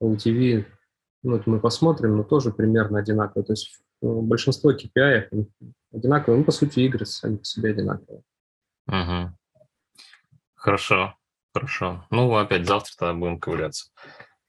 LTV, 0.02 0.64
ну, 1.22 1.36
это 1.36 1.50
мы 1.50 1.60
посмотрим, 1.60 2.16
но 2.16 2.22
тоже 2.22 2.52
примерно 2.52 2.98
одинаковое. 3.00 3.44
То 3.44 3.52
есть 3.52 3.80
большинство 4.00 4.72
KPI 4.72 5.46
одинаковые. 5.94 6.38
Ну, 6.38 6.44
по 6.44 6.52
сути, 6.52 6.80
игры 6.80 7.06
сами 7.06 7.36
по 7.36 7.44
себе 7.44 7.70
одинаковые. 7.70 8.22
Угу. 8.88 9.32
Хорошо, 10.54 11.16
хорошо. 11.52 12.06
Ну, 12.10 12.34
опять 12.36 12.66
завтра 12.66 12.92
тогда 12.98 13.14
будем 13.14 13.38
ковыряться. 13.38 13.90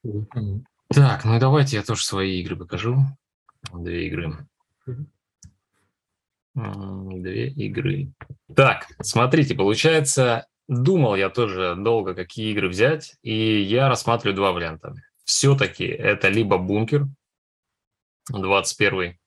Угу. 0.03 0.63
Так, 0.89 1.25
ну 1.25 1.35
и 1.35 1.39
давайте 1.39 1.77
я 1.77 1.83
тоже 1.83 2.03
свои 2.03 2.41
игры 2.41 2.55
покажу. 2.55 2.97
Две 3.73 4.07
игры. 4.07 4.47
Две 6.53 7.49
игры. 7.49 8.13
Так, 8.55 8.87
смотрите, 9.01 9.55
получается, 9.55 10.47
думал 10.67 11.15
я 11.15 11.29
тоже 11.29 11.75
долго, 11.75 12.13
какие 12.13 12.51
игры 12.51 12.69
взять, 12.69 13.17
и 13.23 13.61
я 13.61 13.89
рассматриваю 13.89 14.35
два 14.35 14.51
варианта. 14.53 14.93
Все-таки 15.25 15.85
это 15.85 16.29
либо 16.29 16.57
бункер 16.57 17.07
21 18.29 19.17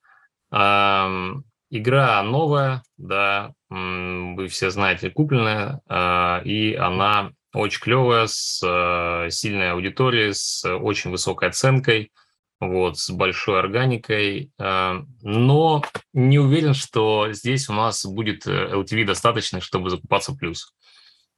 Игра 1.71 2.23
новая, 2.23 2.83
да, 2.97 3.53
вы 3.69 4.49
все 4.49 4.71
знаете, 4.71 5.11
купленная, 5.11 5.83
а, 5.87 6.41
и 6.43 6.75
она 6.75 7.33
очень 7.53 7.81
клевая, 7.81 8.27
с 8.27 8.63
а, 8.65 9.29
сильной 9.29 9.73
аудиторией, 9.73 10.33
с 10.33 10.65
очень 10.67 11.11
высокой 11.11 11.51
оценкой, 11.51 12.11
вот, 12.59 12.99
с 12.99 13.11
большой 13.11 13.59
органикой, 13.59 14.51
а, 14.59 15.03
но 15.21 15.83
не 16.15 16.39
уверен, 16.39 16.73
что 16.73 17.33
здесь 17.33 17.69
у 17.69 17.75
нас 17.75 18.07
будет 18.07 18.47
LTV 18.47 19.05
достаточно, 19.05 19.61
чтобы 19.61 19.91
закупаться 19.91 20.35
плюс. 20.35 20.73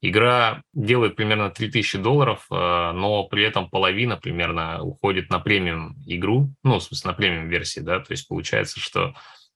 Игра 0.00 0.62
делает 0.72 1.16
примерно 1.16 1.50
3000 1.50 1.99
долларов, 1.99 2.46
но 2.49 3.25
при 3.25 3.44
этом 3.44 3.68
половина 3.68 4.16
примерно 4.16 4.82
уходит 4.82 5.28
на 5.28 5.40
премиум 5.40 5.94
игру, 6.06 6.49
ну, 6.62 6.78
в 6.78 6.82
смысле, 6.82 7.10
на 7.10 7.16
премиум 7.16 7.49
версии, 7.49 7.80
да, 7.80 8.00
то 8.00 8.12
есть 8.12 8.26
получается, 8.26 8.80
что 8.80 9.14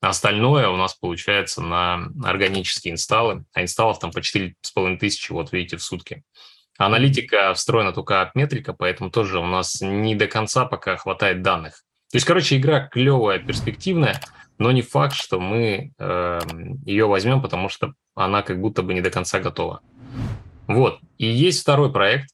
Остальное 0.08 0.68
у 0.68 0.76
нас 0.76 0.94
получается 0.94 1.62
на 1.62 2.10
органические 2.22 2.92
инсталлы, 2.92 3.44
а 3.54 3.62
инсталлов 3.62 3.98
там 3.98 4.10
по 4.10 4.18
4,5 4.18 4.98
тысячи, 4.98 5.32
вот 5.32 5.50
видите, 5.52 5.78
в 5.78 5.82
сутки. 5.82 6.24
Аналитика 6.76 7.54
встроена 7.54 7.92
только 7.92 8.20
от 8.20 8.34
метрика, 8.34 8.74
поэтому 8.74 9.10
тоже 9.10 9.38
у 9.38 9.46
нас 9.46 9.80
не 9.80 10.14
до 10.14 10.26
конца 10.26 10.66
пока 10.66 10.96
хватает 10.96 11.40
данных. 11.40 11.84
То 12.10 12.16
есть, 12.16 12.26
короче, 12.26 12.58
игра 12.58 12.86
клевая, 12.88 13.38
перспективная, 13.38 14.20
но 14.58 14.72
не 14.72 14.82
факт, 14.82 15.14
что 15.14 15.40
мы 15.40 15.92
э, 15.98 16.40
ее 16.84 17.06
возьмем, 17.06 17.40
потому 17.40 17.70
что 17.70 17.94
она 18.14 18.42
как 18.42 18.60
будто 18.60 18.82
бы 18.82 18.92
не 18.92 19.00
до 19.00 19.10
конца 19.10 19.40
готова. 19.40 19.80
Вот. 20.66 20.98
И 21.16 21.26
есть 21.26 21.62
второй 21.62 21.90
проект, 21.90 22.28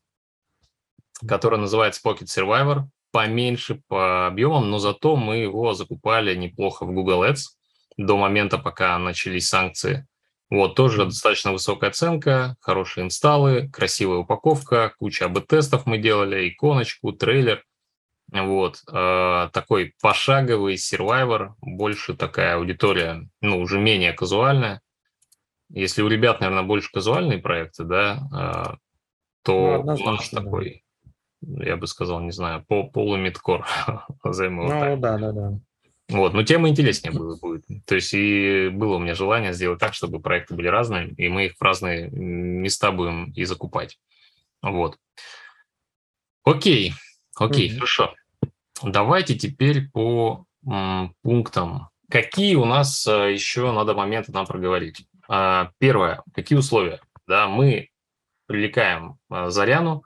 который 1.26 1.60
называется 1.60 2.00
Pocket 2.04 2.24
Survivor, 2.24 2.84
поменьше 3.12 3.80
по 3.86 4.26
объемам, 4.26 4.70
но 4.70 4.78
зато 4.78 5.14
мы 5.14 5.36
его 5.36 5.72
закупали 5.74 6.34
неплохо 6.34 6.84
в 6.84 6.92
Google 6.92 7.22
Ads 7.24 7.59
до 8.06 8.16
момента, 8.16 8.58
пока 8.58 8.98
начались 8.98 9.48
санкции. 9.48 10.06
Вот, 10.48 10.74
тоже 10.74 11.04
достаточно 11.04 11.52
высокая 11.52 11.90
оценка, 11.90 12.56
хорошие 12.60 13.04
инсталлы, 13.04 13.68
красивая 13.68 14.18
упаковка, 14.18 14.92
куча 14.98 15.26
АБ-тестов 15.26 15.86
мы 15.86 15.98
делали, 15.98 16.48
иконочку, 16.48 17.12
трейлер. 17.12 17.64
Вот, 18.32 18.82
э, 18.90 19.48
такой 19.52 19.94
пошаговый 20.00 20.76
сервайвер, 20.76 21.54
больше 21.60 22.14
такая 22.16 22.56
аудитория, 22.56 23.28
ну, 23.40 23.60
уже 23.60 23.78
менее 23.78 24.12
казуальная. 24.12 24.80
Если 25.68 26.02
у 26.02 26.08
ребят, 26.08 26.40
наверное, 26.40 26.64
больше 26.64 26.90
казуальные 26.92 27.38
проекты, 27.38 27.84
да, 27.84 28.18
э, 28.32 28.76
то 29.44 29.82
ну, 29.84 29.94
у 29.94 30.10
нас 30.10 30.28
такой, 30.30 30.84
я 31.42 31.76
бы 31.76 31.86
сказал, 31.86 32.20
не 32.20 32.32
знаю, 32.32 32.64
полумидкор, 32.66 33.66
назовем 34.24 34.62
его 34.62 34.72
ну, 34.72 34.96
да, 34.96 35.18
да, 35.18 35.32
да. 35.32 35.60
Вот, 36.10 36.34
но 36.34 36.42
тема 36.42 36.68
интереснее 36.68 37.12
было, 37.12 37.36
будет. 37.36 37.64
То 37.86 37.94
есть 37.94 38.12
и 38.12 38.68
было 38.68 38.96
у 38.96 38.98
меня 38.98 39.14
желание 39.14 39.52
сделать 39.52 39.78
так, 39.78 39.94
чтобы 39.94 40.20
проекты 40.20 40.54
были 40.54 40.66
разные, 40.66 41.08
и 41.10 41.28
мы 41.28 41.46
их 41.46 41.56
в 41.56 41.62
разные 41.62 42.10
места 42.10 42.90
будем 42.90 43.30
и 43.32 43.44
закупать. 43.44 43.98
Вот. 44.60 44.98
Окей, 46.44 46.94
окей, 47.36 47.70
mm-hmm. 47.70 47.74
хорошо. 47.76 48.14
Давайте 48.82 49.38
теперь 49.38 49.88
по 49.90 50.46
м, 50.66 51.14
пунктам. 51.22 51.88
Какие 52.10 52.56
у 52.56 52.64
нас 52.64 53.06
а, 53.06 53.26
еще 53.26 53.70
надо 53.72 53.94
моменты 53.94 54.32
нам 54.32 54.46
проговорить? 54.46 55.06
А, 55.28 55.70
первое, 55.78 56.22
какие 56.34 56.58
условия? 56.58 57.00
Да, 57.26 57.46
мы 57.46 57.90
привлекаем 58.46 59.18
а, 59.28 59.50
Заряну, 59.50 60.02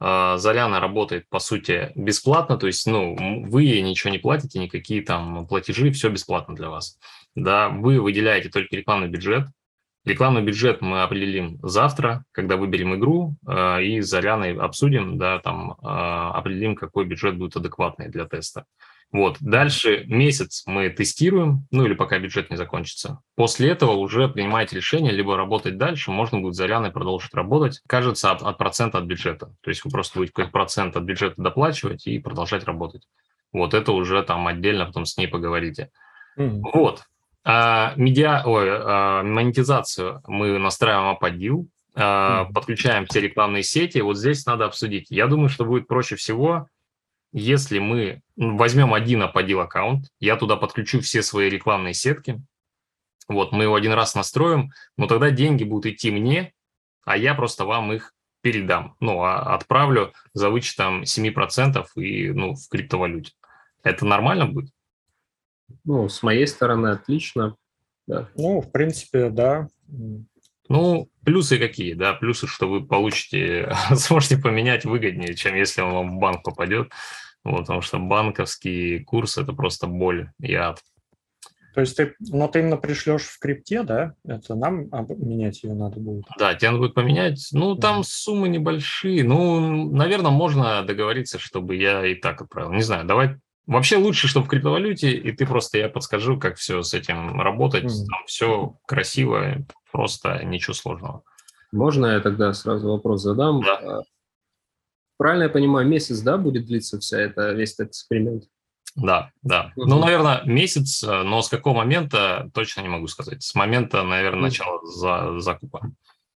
Заляна 0.00 0.80
работает, 0.80 1.28
по 1.28 1.38
сути, 1.38 1.92
бесплатно, 1.94 2.56
то 2.56 2.66
есть, 2.66 2.86
ну, 2.86 3.44
вы 3.44 3.64
ей 3.64 3.82
ничего 3.82 4.10
не 4.10 4.18
платите, 4.18 4.58
никакие 4.58 5.02
там 5.02 5.46
платежи, 5.46 5.90
все 5.92 6.08
бесплатно 6.08 6.54
для 6.54 6.70
вас. 6.70 6.98
Да, 7.34 7.68
вы 7.68 8.00
выделяете 8.00 8.48
только 8.48 8.76
рекламный 8.76 9.08
бюджет. 9.08 9.46
Рекламный 10.06 10.42
бюджет 10.42 10.80
мы 10.80 11.02
определим 11.02 11.58
завтра, 11.62 12.24
когда 12.32 12.56
выберем 12.56 12.94
игру, 12.94 13.36
а, 13.46 13.78
и 13.80 14.00
с 14.00 14.08
Заляной 14.08 14.56
обсудим, 14.56 15.18
да, 15.18 15.38
там 15.40 15.76
а, 15.82 16.32
определим, 16.32 16.74
какой 16.74 17.04
бюджет 17.04 17.36
будет 17.36 17.56
адекватный 17.56 18.08
для 18.08 18.24
теста. 18.24 18.64
Вот. 19.12 19.38
Дальше 19.40 20.04
месяц 20.06 20.62
мы 20.66 20.88
тестируем, 20.88 21.66
ну 21.72 21.84
или 21.84 21.94
пока 21.94 22.18
бюджет 22.18 22.50
не 22.50 22.56
закончится. 22.56 23.20
После 23.34 23.68
этого 23.70 23.92
уже 23.92 24.28
принимаете 24.28 24.76
решение, 24.76 25.12
либо 25.12 25.36
работать 25.36 25.78
дальше, 25.78 26.12
можно 26.12 26.38
будет 26.38 26.54
Заряной 26.54 26.92
продолжить 26.92 27.34
работать. 27.34 27.80
Кажется, 27.88 28.30
от, 28.30 28.42
от 28.42 28.56
процента 28.56 28.98
от 28.98 29.04
бюджета. 29.04 29.52
То 29.62 29.70
есть 29.70 29.84
вы 29.84 29.90
просто 29.90 30.18
будете 30.18 30.32
какой-то 30.32 30.52
процент 30.52 30.96
от 30.96 31.02
бюджета 31.02 31.34
доплачивать 31.38 32.06
и 32.06 32.20
продолжать 32.20 32.64
работать. 32.64 33.02
Вот 33.52 33.74
это 33.74 33.90
уже 33.92 34.22
там 34.22 34.46
отдельно 34.46 34.86
потом 34.86 35.06
с 35.06 35.16
ней 35.16 35.26
поговорите. 35.26 35.90
Mm-hmm. 36.38 36.60
Вот. 36.72 37.02
А, 37.42 37.94
медиа, 37.96 38.42
ой, 38.44 38.68
а, 38.70 39.22
монетизацию 39.24 40.22
мы 40.28 40.56
настраиваем 40.58 41.08
аподил, 41.08 41.68
а, 41.96 42.44
mm-hmm. 42.44 42.52
подключаем 42.52 43.06
все 43.06 43.20
рекламные 43.20 43.64
сети. 43.64 43.98
Вот 43.98 44.16
здесь 44.16 44.46
надо 44.46 44.66
обсудить. 44.66 45.06
Я 45.10 45.26
думаю, 45.26 45.48
что 45.48 45.64
будет 45.64 45.88
проще 45.88 46.14
всего 46.14 46.68
если 47.32 47.78
мы 47.78 48.22
возьмем 48.36 48.94
один 48.94 49.22
аподил 49.22 49.60
аккаунт, 49.60 50.08
я 50.18 50.36
туда 50.36 50.56
подключу 50.56 51.00
все 51.00 51.22
свои 51.22 51.48
рекламные 51.48 51.94
сетки, 51.94 52.40
вот, 53.28 53.52
мы 53.52 53.64
его 53.64 53.76
один 53.76 53.92
раз 53.92 54.14
настроим, 54.14 54.72
но 54.96 55.06
тогда 55.06 55.30
деньги 55.30 55.62
будут 55.62 55.86
идти 55.86 56.10
мне, 56.10 56.52
а 57.04 57.16
я 57.16 57.34
просто 57.34 57.64
вам 57.64 57.92
их 57.92 58.12
передам, 58.40 58.96
ну, 59.00 59.22
а 59.22 59.54
отправлю 59.54 60.12
за 60.32 60.50
вычетом 60.50 61.02
7% 61.02 61.86
и, 61.96 62.30
ну, 62.30 62.54
в 62.54 62.68
криптовалюте. 62.68 63.32
Это 63.82 64.04
нормально 64.04 64.46
будет? 64.46 64.70
Ну, 65.84 66.08
с 66.08 66.22
моей 66.22 66.46
стороны, 66.46 66.88
отлично. 66.88 67.56
Да. 68.06 68.28
Ну, 68.34 68.60
в 68.60 68.72
принципе, 68.72 69.30
да. 69.30 69.68
Ну, 70.70 71.10
плюсы 71.24 71.58
какие, 71.58 71.94
да? 71.94 72.12
Плюсы, 72.12 72.46
что 72.46 72.68
вы 72.68 72.86
получите, 72.86 73.74
сможете 73.94 74.38
поменять 74.38 74.84
выгоднее, 74.84 75.34
чем 75.34 75.56
если 75.56 75.82
он 75.82 75.92
вам 75.92 76.16
в 76.16 76.20
банк 76.20 76.44
попадет. 76.44 76.92
Вот, 77.42 77.62
потому 77.62 77.82
что 77.82 77.98
банковский 77.98 79.00
курс– 79.00 79.36
это 79.38 79.52
просто 79.52 79.88
боль 79.88 80.30
и 80.40 80.54
ад. 80.54 80.78
То 81.74 81.80
есть 81.80 81.96
ты, 81.96 82.14
но 82.20 82.46
ты 82.46 82.60
именно 82.60 82.76
пришлешь 82.76 83.22
в 83.22 83.40
крипте, 83.40 83.82
да? 83.82 84.14
Это 84.24 84.54
нам 84.54 84.88
менять 85.18 85.64
ее 85.64 85.74
надо 85.74 85.98
будет? 85.98 86.24
Да, 86.38 86.54
тебе 86.54 86.70
надо 86.70 86.82
будет 86.82 86.94
поменять. 86.94 87.48
Ну, 87.50 87.74
там 87.74 88.04
суммы 88.04 88.48
небольшие. 88.48 89.24
Ну, 89.24 89.90
наверное, 89.90 90.30
можно 90.30 90.84
договориться, 90.84 91.40
чтобы 91.40 91.74
я 91.74 92.06
и 92.06 92.14
так 92.14 92.42
отправил. 92.42 92.72
Не 92.72 92.82
знаю, 92.82 93.06
давай 93.06 93.36
Вообще 93.66 93.98
лучше, 93.98 94.26
чтобы 94.26 94.46
в 94.46 94.48
криптовалюте, 94.48 95.12
и 95.12 95.30
ты 95.30 95.46
просто, 95.46 95.78
я 95.78 95.88
подскажу, 95.88 96.40
как 96.40 96.56
все 96.56 96.82
с 96.82 96.92
этим 96.92 97.40
работать. 97.40 97.84
Мгм. 97.84 98.06
Там 98.06 98.26
все 98.26 98.74
красиво, 98.84 99.64
просто 99.92 100.44
ничего 100.44 100.74
сложного. 100.74 101.22
Можно 101.72 102.06
я 102.06 102.20
тогда 102.20 102.52
сразу 102.52 102.88
вопрос 102.88 103.22
задам? 103.22 103.62
Да. 103.62 103.76
А, 103.76 104.02
Правильно 105.16 105.44
я 105.44 105.48
понимаю, 105.50 105.86
месяц, 105.86 106.20
да, 106.20 106.38
будет 106.38 106.64
длиться 106.64 106.98
вся 106.98 107.20
эта, 107.20 107.52
весь 107.52 107.74
этот 107.74 107.88
эксперимент? 107.88 108.44
Да, 108.96 109.30
да. 109.42 109.70
Ну, 109.76 109.98
наверное, 109.98 110.42
месяц, 110.46 111.04
э, 111.04 111.22
но 111.24 111.42
с 111.42 111.48
какого 111.50 111.76
момента, 111.76 112.50
точно 112.54 112.80
не 112.80 112.88
могу 112.88 113.06
сказать. 113.06 113.42
С 113.42 113.54
момента, 113.54 114.02
наверное, 114.02 114.44
начала 114.44 114.80
за, 114.84 115.38
закупа. 115.38 115.92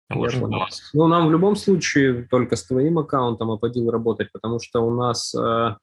Вот, 0.10 0.36
у 0.36 0.48
нас- 0.48 0.92
Ну, 0.94 1.08
нам 1.08 1.28
в 1.28 1.32
любом 1.32 1.56
случае 1.56 2.28
только 2.30 2.58
с 2.58 2.64
твоим 2.66 3.00
аккаунтом 3.00 3.52
Аподил 3.52 3.90
работать, 3.90 4.32
потому 4.34 4.60
что 4.60 4.82
у 4.82 4.94
нас 4.94 5.34
э, 5.34 5.76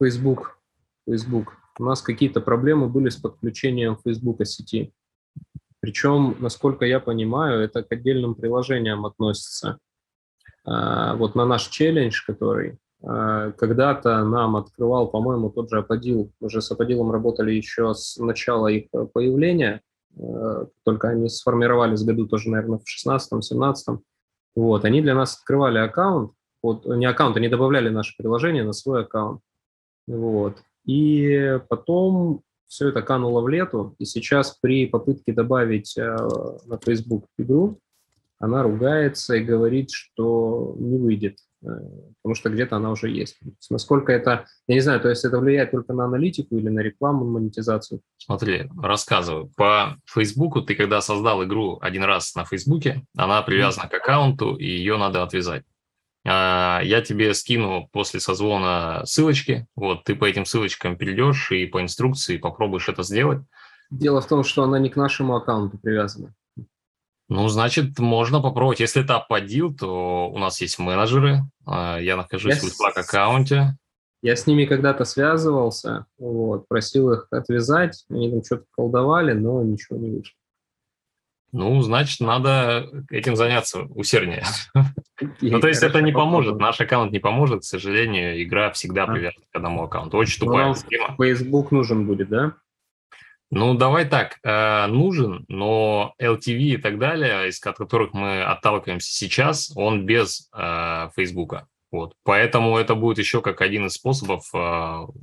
Facebook, 0.00 0.58
Facebook, 1.08 1.56
у 1.78 1.84
нас 1.84 2.02
какие-то 2.02 2.40
проблемы 2.40 2.88
были 2.88 3.08
с 3.08 3.16
подключением 3.16 3.98
Facebook 4.04 4.46
сети. 4.46 4.92
Причем, 5.84 6.36
насколько 6.38 6.86
я 6.86 6.98
понимаю, 6.98 7.60
это 7.60 7.82
к 7.82 7.92
отдельным 7.92 8.34
приложениям 8.34 9.04
относится. 9.04 9.78
А, 10.64 11.14
вот 11.14 11.34
на 11.34 11.44
наш 11.44 11.68
челлендж, 11.68 12.24
который 12.26 12.78
а, 13.02 13.50
когда-то 13.50 14.24
нам 14.24 14.56
открывал, 14.56 15.08
по-моему, 15.08 15.50
тот 15.50 15.68
же 15.68 15.80
Аподил, 15.80 16.32
уже 16.40 16.62
с 16.62 16.70
Аподилом 16.70 17.12
работали 17.12 17.52
еще 17.52 17.92
с 17.92 18.16
начала 18.16 18.68
их 18.68 18.86
э, 18.94 19.06
появления, 19.12 19.82
э, 20.16 20.66
только 20.86 21.10
они 21.10 21.28
сформировались 21.28 22.00
в 22.00 22.06
году 22.06 22.26
тоже, 22.28 22.48
наверное, 22.48 22.78
в 22.78 22.84
16-17. 22.88 23.98
Вот, 24.56 24.86
они 24.86 25.02
для 25.02 25.14
нас 25.14 25.36
открывали 25.36 25.80
аккаунт, 25.80 26.32
вот, 26.62 26.86
не 26.86 27.04
аккаунт, 27.04 27.36
они 27.36 27.48
добавляли 27.48 27.90
наше 27.90 28.14
приложение 28.16 28.64
на 28.64 28.72
свой 28.72 29.02
аккаунт. 29.02 29.42
Вот. 30.06 30.62
И 30.86 31.60
потом 31.68 32.42
все 32.66 32.88
это 32.88 33.02
кануло 33.02 33.40
в 33.40 33.48
лету, 33.48 33.94
и 33.98 34.04
сейчас 34.04 34.56
при 34.60 34.86
попытке 34.86 35.32
добавить 35.32 35.96
э, 35.96 36.16
на 36.66 36.78
Facebook 36.78 37.26
игру, 37.38 37.78
она 38.38 38.62
ругается 38.62 39.36
и 39.36 39.44
говорит, 39.44 39.90
что 39.90 40.74
не 40.78 40.98
выйдет, 40.98 41.38
э, 41.62 41.68
потому 42.22 42.34
что 42.34 42.50
где-то 42.50 42.76
она 42.76 42.90
уже 42.90 43.08
есть. 43.10 43.36
Есть 43.42 43.70
насколько 43.70 44.12
это, 44.12 44.46
я 44.66 44.74
не 44.74 44.80
знаю, 44.80 45.00
то 45.00 45.08
есть 45.08 45.24
это 45.24 45.38
влияет 45.38 45.70
только 45.70 45.92
на 45.92 46.04
аналитику 46.04 46.56
или 46.56 46.68
на 46.68 46.80
рекламу, 46.80 47.24
монетизацию? 47.24 48.00
Смотри, 48.18 48.68
рассказываю. 48.80 49.50
По 49.56 49.96
Фейсбуку 50.06 50.62
ты 50.62 50.74
когда 50.74 51.00
создал 51.00 51.44
игру 51.44 51.78
один 51.80 52.02
раз 52.02 52.34
на 52.34 52.44
Фейсбуке, 52.44 53.02
она 53.16 53.40
привязана 53.42 53.88
к 53.88 53.94
аккаунту, 53.94 54.56
и 54.56 54.66
ее 54.66 54.96
надо 54.98 55.22
отвязать. 55.22 55.64
А, 56.26 56.80
Я 56.82 57.02
тебе 57.02 57.34
скину 57.34 57.88
после 57.92 58.20
созвона 58.20 59.02
ссылочки. 59.04 59.66
Вот, 59.76 60.04
ты 60.04 60.14
по 60.14 60.24
этим 60.24 60.44
ссылочкам 60.44 60.96
перейдешь 60.96 61.52
и 61.52 61.66
по 61.66 61.82
инструкции 61.82 62.38
попробуешь 62.38 62.88
это 62.88 63.02
сделать. 63.02 63.42
Дело 63.90 64.20
в 64.20 64.26
том, 64.26 64.44
что 64.44 64.62
она 64.62 64.78
не 64.78 64.88
к 64.88 64.96
нашему 64.96 65.36
аккаунту 65.36 65.78
привязана. 65.78 66.34
Ну, 67.28 67.48
значит, 67.48 67.98
можно 67.98 68.40
попробовать. 68.40 68.80
Если 68.80 69.02
это 69.02 69.18
подил, 69.20 69.74
то 69.74 70.30
у 70.30 70.38
нас 70.38 70.60
есть 70.60 70.78
менеджеры. 70.78 71.42
А, 71.66 71.98
Я 71.98 72.16
нахожусь 72.16 72.54
Я 72.54 72.60
в 72.60 72.64
Slack 72.64 73.00
аккаунте. 73.00 73.76
Я 74.22 74.36
с 74.36 74.46
ними 74.46 74.64
когда-то 74.64 75.04
связывался, 75.04 76.06
вот, 76.16 76.66
просил 76.66 77.12
их 77.12 77.28
отвязать, 77.30 78.06
они 78.08 78.30
там 78.30 78.42
что-то 78.42 78.64
колдовали, 78.70 79.34
но 79.34 79.62
ничего 79.62 79.98
не 79.98 80.08
вышло. 80.08 80.34
Ну, 81.54 81.80
значит, 81.82 82.18
надо 82.18 82.90
этим 83.10 83.36
заняться 83.36 83.82
усерднее. 83.82 84.44
Ну, 85.40 85.60
то 85.60 85.68
есть 85.68 85.84
это 85.84 86.02
не 86.02 86.10
поможет, 86.10 86.58
наш 86.58 86.80
аккаунт 86.80 87.12
не 87.12 87.20
поможет, 87.20 87.60
к 87.60 87.64
сожалению, 87.64 88.42
игра 88.42 88.72
всегда 88.72 89.06
привязана 89.06 89.44
к 89.48 89.56
одному 89.56 89.84
аккаунту. 89.84 90.16
Очень 90.16 90.38
Ну, 90.40 90.46
тупая 90.46 90.74
схема. 90.74 91.14
Facebook 91.16 91.70
нужен 91.70 92.04
будет, 92.04 92.28
да? 92.28 92.54
Ну, 93.52 93.74
давай 93.74 94.06
так, 94.06 94.38
э, 94.42 94.86
нужен, 94.88 95.44
но 95.46 96.14
LTV 96.20 96.58
и 96.58 96.76
так 96.78 96.98
далее, 96.98 97.48
из 97.48 97.64
от 97.64 97.76
которых 97.76 98.12
мы 98.12 98.42
отталкиваемся 98.42 99.12
сейчас, 99.12 99.72
он 99.76 100.04
без 100.04 100.50
э, 100.52 101.10
Фейсбука. 101.14 101.68
Вот. 101.92 102.14
Поэтому 102.24 102.76
это 102.76 102.96
будет 102.96 103.18
еще 103.18 103.40
как 103.40 103.60
один 103.60 103.86
из 103.86 103.92
способов 103.92 104.50
э, 104.52 104.58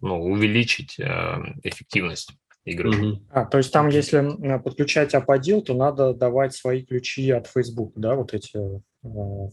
ну, 0.01 0.23
увеличить 0.23 0.97
э, 0.97 1.37
эффективность 1.63 2.31
игры. 2.65 2.91
Мгм. 2.91 3.27
А, 3.31 3.45
то 3.45 3.57
есть 3.57 3.71
там, 3.73 3.89
если 3.89 4.57
подключать 4.59 5.13
Аподил, 5.13 5.61
то 5.61 5.73
надо 5.73 6.13
давать 6.13 6.53
свои 6.53 6.83
ключи 6.85 7.31
от 7.31 7.47
Facebook, 7.47 7.93
да, 7.95 8.15
вот 8.15 8.33
эти. 8.33 8.57
э, 9.03 9.49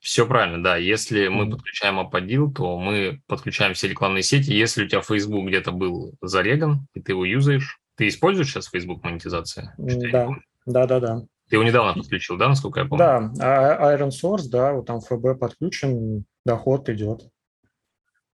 Все 0.00 0.26
правильно, 0.26 0.62
да. 0.62 0.76
Если 0.76 1.28
мы 1.28 1.44
Мгм. 1.44 1.52
подключаем 1.52 1.98
Аподил, 2.00 2.52
то 2.52 2.78
мы 2.78 3.20
подключаем 3.28 3.74
все 3.74 3.88
рекламные 3.88 4.22
сети. 4.22 4.52
Если 4.52 4.84
у 4.84 4.88
тебя 4.88 5.00
Facebook 5.00 5.46
где-то 5.46 5.70
был 5.72 6.14
зареган, 6.20 6.86
и 6.94 7.00
ты 7.00 7.12
его 7.12 7.24
юзаешь, 7.24 7.78
ты 7.96 8.08
используешь 8.08 8.48
сейчас 8.50 8.66
Facebook 8.66 9.04
монетизация? 9.04 9.74
Да, 9.78 10.28
да, 10.66 10.86
да, 10.86 11.00
да. 11.00 11.22
Ты 11.48 11.56
его 11.56 11.62
недавно 11.64 11.92
подключил, 11.94 12.36
да, 12.36 12.48
насколько 12.48 12.80
я 12.80 12.86
помню? 12.86 13.32
Да, 13.36 13.78
а 13.80 13.96
Iron 13.96 14.08
Source, 14.10 14.48
да, 14.50 14.72
вот 14.72 14.86
там 14.86 15.00
ФБ 15.00 15.38
подключен, 15.38 16.24
доход 16.44 16.88
идет. 16.88 17.28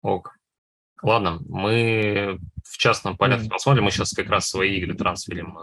Ок. 0.02 0.35
Ладно, 1.06 1.38
мы 1.48 2.40
в 2.64 2.78
частном 2.78 3.16
порядке 3.16 3.48
посмотрим. 3.48 3.84
Мы 3.84 3.92
сейчас 3.92 4.12
как 4.12 4.28
раз 4.28 4.48
свои 4.48 4.76
игры 4.78 4.94
трансферим. 4.94 5.56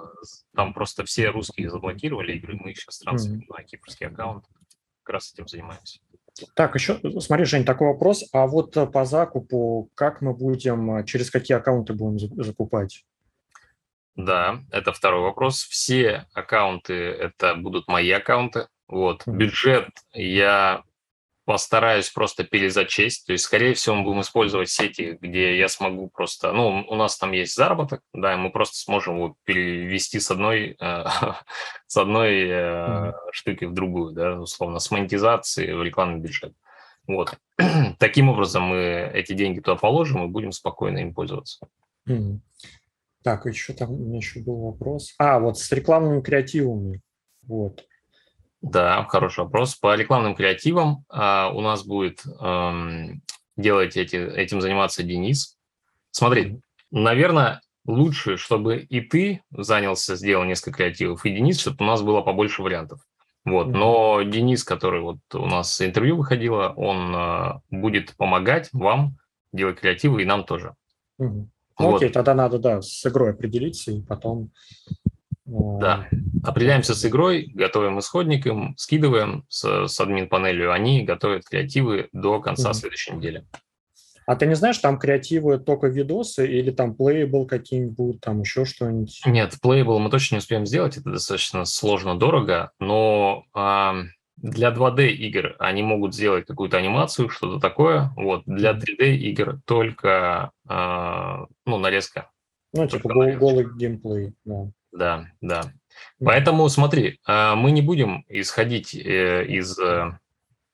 Там 0.55 0.73
просто 0.73 1.03
все 1.03 1.31
русские 1.31 1.69
заблокировали 1.69 2.31
игры, 2.37 2.55
мы 2.55 2.73
сейчас 2.73 2.99
трансферим 2.99 3.45
на 3.49 3.61
кипрский 3.61 4.07
аккаунт. 4.07 4.45
Как 5.03 5.15
раз 5.15 5.33
этим 5.33 5.49
занимаемся. 5.49 5.99
Так, 6.55 6.75
еще, 6.75 6.97
смотри, 7.19 7.43
Жень, 7.43 7.65
такой 7.65 7.89
вопрос. 7.89 8.23
А 8.31 8.47
вот 8.47 8.77
э, 8.77 8.87
по 8.87 9.03
закупу, 9.03 9.91
как 9.95 10.21
мы 10.21 10.33
будем, 10.33 10.95
э, 10.95 11.05
через 11.05 11.29
какие 11.29 11.57
аккаунты 11.57 11.93
будем 11.93 12.17
за- 12.19 12.43
закупать? 12.43 13.05
Да, 14.15 14.61
это 14.71 14.93
второй 14.93 15.23
вопрос. 15.23 15.57
Все 15.63 16.25
аккаунты 16.33 16.93
это 16.93 17.55
будут 17.55 17.89
мои 17.89 18.09
аккаунты. 18.11 18.67
Вот. 18.87 19.27
Мгм. 19.27 19.37
Бюджет 19.37 19.89
я 20.13 20.83
постараюсь 21.45 22.09
просто 22.09 22.43
перезачесть. 22.43 23.25
То 23.25 23.33
есть, 23.33 23.45
скорее 23.45 23.73
всего, 23.73 23.95
мы 23.95 24.03
будем 24.03 24.21
использовать 24.21 24.69
сети, 24.69 25.17
где 25.19 25.57
я 25.57 25.67
смогу 25.67 26.09
просто... 26.09 26.51
Ну, 26.53 26.85
у 26.87 26.95
нас 26.95 27.17
там 27.17 27.31
есть 27.31 27.55
заработок, 27.55 28.01
да, 28.13 28.33
и 28.33 28.37
мы 28.37 28.51
просто 28.51 28.77
сможем 28.77 29.15
его 29.15 29.35
перевести 29.43 30.19
с 30.19 30.31
одной, 30.31 30.75
э, 30.79 31.05
с 31.87 31.97
одной 31.97 32.47
э, 32.49 33.13
штуки 33.31 33.65
в 33.65 33.73
другую, 33.73 34.13
да, 34.13 34.39
условно, 34.39 34.79
с 34.79 34.89
монетизации 34.91 35.73
в 35.73 35.83
рекламный 35.83 36.19
бюджет. 36.19 36.53
Вот. 37.07 37.37
Таким 37.99 38.29
образом 38.29 38.63
мы 38.63 39.11
эти 39.13 39.33
деньги 39.33 39.59
туда 39.59 39.75
положим 39.75 40.23
и 40.23 40.29
будем 40.29 40.51
спокойно 40.51 40.99
им 40.99 41.13
пользоваться. 41.13 41.67
Мгм. 42.05 42.41
Так, 43.23 43.45
еще 43.45 43.73
там 43.73 43.91
у 43.91 43.97
меня 43.97 44.17
еще 44.17 44.39
был 44.41 44.57
вопрос. 44.57 45.13
А, 45.17 45.39
вот 45.39 45.57
с 45.57 45.71
рекламными 45.71 46.21
креативами. 46.21 47.01
Вот. 47.43 47.85
Да, 48.63 49.05
хороший 49.09 49.43
вопрос. 49.43 49.75
По 49.75 49.93
рекламным 49.93 50.35
креативам 50.35 51.03
а, 51.09 51.51
у 51.53 51.59
нас 51.59 51.85
будет 51.85 52.23
эм, 52.39 53.21
делать 53.57 53.97
эти, 53.97 54.15
этим 54.15 54.61
заниматься 54.61 55.03
Денис. 55.03 55.57
Смотри, 56.11 56.61
наверное, 56.89 57.59
лучше, 57.85 58.37
чтобы 58.37 58.77
и 58.77 59.01
ты 59.01 59.43
занялся, 59.51 60.15
сделал 60.15 60.45
несколько 60.45 60.77
креативов, 60.77 61.25
и 61.25 61.35
Денис, 61.35 61.59
чтобы 61.59 61.77
у 61.81 61.83
нас 61.83 62.01
было 62.01 62.21
побольше 62.21 62.61
вариантов. 62.61 63.01
Вот. 63.43 63.67
Но 63.67 64.21
Денис, 64.21 64.63
который 64.63 65.01
вот 65.01 65.17
у 65.33 65.45
нас 65.45 65.81
интервью 65.81 66.15
выходило, 66.15 66.73
он 66.77 67.13
э, 67.13 67.59
будет 67.69 68.15
помогать 68.15 68.69
вам 68.71 69.17
делать 69.51 69.81
креативы, 69.81 70.21
и 70.21 70.25
нам 70.25 70.45
тоже. 70.45 70.73
Ну, 71.17 71.49
Вот. 71.77 71.97
окей, 71.97 72.09
тогда 72.09 72.33
надо, 72.33 72.59
да, 72.59 72.81
с 72.81 73.05
игрой 73.05 73.31
определиться 73.31 73.91
и 73.91 74.01
потом... 74.01 74.51
э, 75.45 75.49
Да. 75.79 76.07
Определяемся 76.43 76.93
с 76.93 77.05
игрой, 77.05 77.51
готовим 77.53 77.99
исходник 77.99 78.45
им, 78.45 78.75
скидываем 78.77 79.45
с, 79.49 79.87
с 79.87 79.99
админ-панелью, 79.99 80.71
они 80.73 81.03
готовят 81.03 81.43
креативы 81.45 82.09
до 82.11 82.39
конца 82.41 82.69
Мгм. 82.69 82.73
следующей 82.73 83.13
недели. 83.13 83.45
А 84.25 84.37
ты 84.37 84.45
не 84.45 84.55
знаешь, 84.55 84.77
там 84.77 84.97
креативы 84.99 85.59
только 85.59 85.87
видосы 85.87 86.47
или 86.47 86.71
там 86.71 86.95
плейбл 86.95 87.45
какие-нибудь, 87.45 88.21
там 88.21 88.39
еще 88.39 88.63
что-нибудь? 88.63 89.21
Нет, 89.25 89.55
Playable 89.61 89.99
мы 89.99 90.09
точно 90.09 90.35
не 90.35 90.39
успеем 90.39 90.65
сделать, 90.65 90.95
это 90.97 91.11
достаточно 91.11 91.65
сложно, 91.65 92.17
дорого, 92.17 92.71
но 92.79 93.43
ам, 93.53 94.07
для 94.37 94.69
2D 94.71 95.09
игр 95.09 95.55
они 95.59 95.83
могут 95.83 96.15
сделать 96.15 96.45
какую-то 96.45 96.77
анимацию, 96.77 97.27
что-то 97.29 97.59
такое. 97.59 98.11
Вот 98.15 98.43
для 98.45 98.71
3D 98.71 99.13
игр 99.15 99.59
только 99.65 100.51
а, 100.67 101.45
ну, 101.65 101.77
нарезка. 101.77 102.29
Ну, 102.73 102.87
типа 102.87 103.09
гол- 103.13 103.33
голый 103.37 103.67
геймплей, 103.77 104.33
да. 104.45 104.69
Да, 104.93 105.25
да. 105.41 105.73
Поэтому 106.23 106.69
смотри, 106.69 107.19
а, 107.25 107.55
мы 107.55 107.71
не 107.71 107.81
будем 107.81 108.23
исходить 108.29 108.95
э, 108.95 109.45
из, 109.45 109.77
э, 109.79 110.17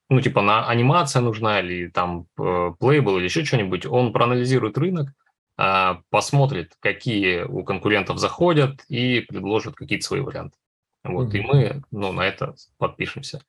ну, 0.09 0.21
типа, 0.21 0.41
на 0.41 0.67
анимация 0.67 1.21
нужна 1.21 1.61
или 1.61 1.87
там 1.87 2.27
э, 2.37 2.41
Playable 2.79 3.17
или 3.17 3.25
еще 3.25 3.45
что-нибудь. 3.45 3.85
Он 3.85 4.11
проанализирует 4.13 4.77
рынок, 4.77 5.09
а, 5.57 6.01
посмотрит, 6.09 6.73
какие 6.79 7.43
у 7.43 7.63
конкурентов 7.63 8.17
заходят 8.17 8.83
и 8.89 9.21
предложит 9.21 9.75
какие-то 9.75 10.05
свои 10.05 10.21
варианты. 10.21 10.57
Вот, 11.03 11.33
и 11.33 11.39
Мгм. 11.39 11.47
мы, 11.47 11.81
ну, 11.91 12.11
на 12.11 12.21
это 12.21 12.55
подпишемся. 12.77 13.41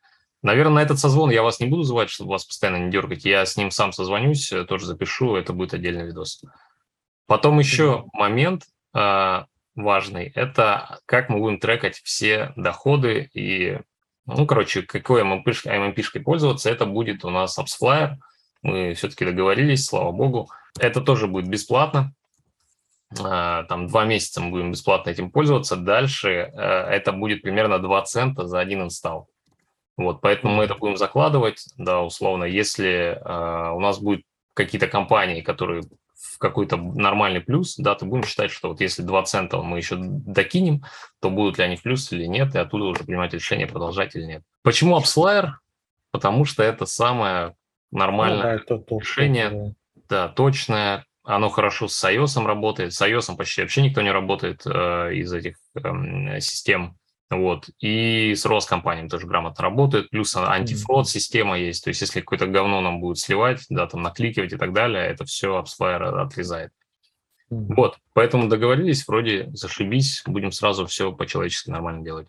Наверное, 0.42 0.76
на 0.76 0.82
этот 0.82 0.98
созвон 0.98 1.30
я 1.30 1.42
вас 1.42 1.60
не 1.60 1.66
буду 1.66 1.82
звать, 1.82 2.08
чтобы 2.10 2.30
вас 2.30 2.44
постоянно 2.44 2.84
не 2.84 2.90
дергать. 2.90 3.24
Я 3.24 3.44
с 3.44 3.56
ним 3.56 3.70
сам 3.70 3.92
созвонюсь, 3.92 4.52
тоже 4.68 4.86
запишу, 4.86 5.34
это 5.34 5.52
будет 5.52 5.74
отдельный 5.74 6.06
видос. 6.06 6.42
Потом 7.26 7.58
еще 7.58 8.06
момент 8.12 8.64
э, 8.94 9.44
важный, 9.74 10.32
это 10.34 11.00
как 11.06 11.28
мы 11.28 11.38
будем 11.38 11.58
трекать 11.58 12.00
все 12.02 12.52
доходы 12.56 13.30
и, 13.34 13.78
ну, 14.26 14.46
короче, 14.46 14.82
какой 14.82 15.22
MMP-шкой 15.22 16.20
пользоваться, 16.20 16.70
это 16.70 16.86
будет 16.86 17.24
у 17.24 17.30
нас 17.30 17.58
AppsFlyer. 17.58 18.16
Мы 18.62 18.94
все-таки 18.94 19.24
договорились, 19.24 19.86
слава 19.86 20.12
богу. 20.12 20.50
Это 20.78 21.00
тоже 21.00 21.26
будет 21.26 21.48
бесплатно. 21.48 22.12
Э, 23.18 23.64
там 23.68 23.86
два 23.86 24.04
месяца 24.04 24.40
мы 24.40 24.50
будем 24.50 24.72
бесплатно 24.72 25.10
этим 25.10 25.30
пользоваться. 25.30 25.76
Дальше 25.76 26.28
э, 26.28 26.60
это 26.60 27.12
будет 27.12 27.42
примерно 27.42 27.78
2 27.78 28.02
цента 28.02 28.46
за 28.46 28.60
один 28.60 28.82
инсталл. 28.82 29.28
Вот, 29.96 30.20
поэтому 30.20 30.54
мы 30.54 30.64
это 30.64 30.74
будем 30.76 30.96
закладывать, 30.96 31.64
да, 31.76 32.00
условно, 32.02 32.44
если 32.44 33.20
э, 33.20 33.70
у 33.72 33.80
нас 33.80 33.98
будут 33.98 34.22
какие-то 34.54 34.88
компании, 34.88 35.42
которые 35.42 35.82
в 36.20 36.38
какой-то 36.38 36.76
нормальный 36.76 37.40
плюс, 37.40 37.76
да, 37.76 37.94
то 37.94 38.04
будем 38.04 38.24
считать, 38.24 38.50
что 38.50 38.68
вот 38.68 38.80
если 38.80 39.02
2 39.02 39.22
цента 39.24 39.58
мы 39.58 39.78
еще 39.78 39.96
докинем, 39.98 40.84
то 41.20 41.30
будут 41.30 41.58
ли 41.58 41.64
они 41.64 41.76
в 41.76 41.82
плюс 41.82 42.12
или 42.12 42.26
нет, 42.26 42.54
и 42.54 42.58
оттуда 42.58 42.84
уже 42.84 43.04
принимать 43.04 43.32
решение, 43.32 43.66
продолжать 43.66 44.14
или 44.14 44.24
нет. 44.24 44.42
Почему 44.62 44.98
AppsFlyer? 44.98 45.52
Потому 46.12 46.44
что 46.44 46.62
это 46.62 46.86
самое 46.86 47.54
нормальное 47.90 48.58
ну, 48.58 48.76
да, 48.76 48.76
это 48.76 48.94
решение, 48.94 49.74
да. 50.08 50.26
да, 50.26 50.28
точное, 50.28 51.06
оно 51.24 51.48
хорошо 51.48 51.88
с 51.88 52.04
iOS 52.04 52.44
работает, 52.44 52.92
с 52.92 53.02
iOS 53.02 53.36
почти 53.36 53.62
вообще 53.62 53.82
никто 53.82 54.02
не 54.02 54.10
работает 54.10 54.62
э, 54.66 55.14
из 55.14 55.32
этих 55.32 55.56
э, 55.74 56.40
систем, 56.40 56.96
вот. 57.30 57.70
И 57.78 58.34
с 58.34 58.44
Роскомпанией 58.44 59.08
тоже 59.08 59.26
грамотно 59.26 59.62
работают. 59.62 60.10
Плюс 60.10 60.36
антифрод 60.36 61.08
система 61.08 61.58
есть. 61.58 61.84
То 61.84 61.88
есть, 61.88 62.00
если 62.00 62.20
какое-то 62.20 62.46
говно 62.46 62.80
нам 62.80 63.00
будет 63.00 63.18
сливать, 63.18 63.64
да, 63.68 63.86
там 63.86 64.02
накликивать 64.02 64.52
и 64.52 64.56
так 64.56 64.72
далее, 64.72 65.06
это 65.06 65.24
все 65.24 65.60
AppsFlyer 65.60 66.20
отрезает. 66.20 66.72
Вот. 67.48 67.98
Поэтому 68.14 68.48
договорились, 68.48 69.06
вроде 69.06 69.50
зашибись, 69.52 70.22
будем 70.26 70.52
сразу 70.52 70.86
все 70.86 71.12
по-человечески 71.12 71.70
нормально 71.70 72.04
делать. 72.04 72.28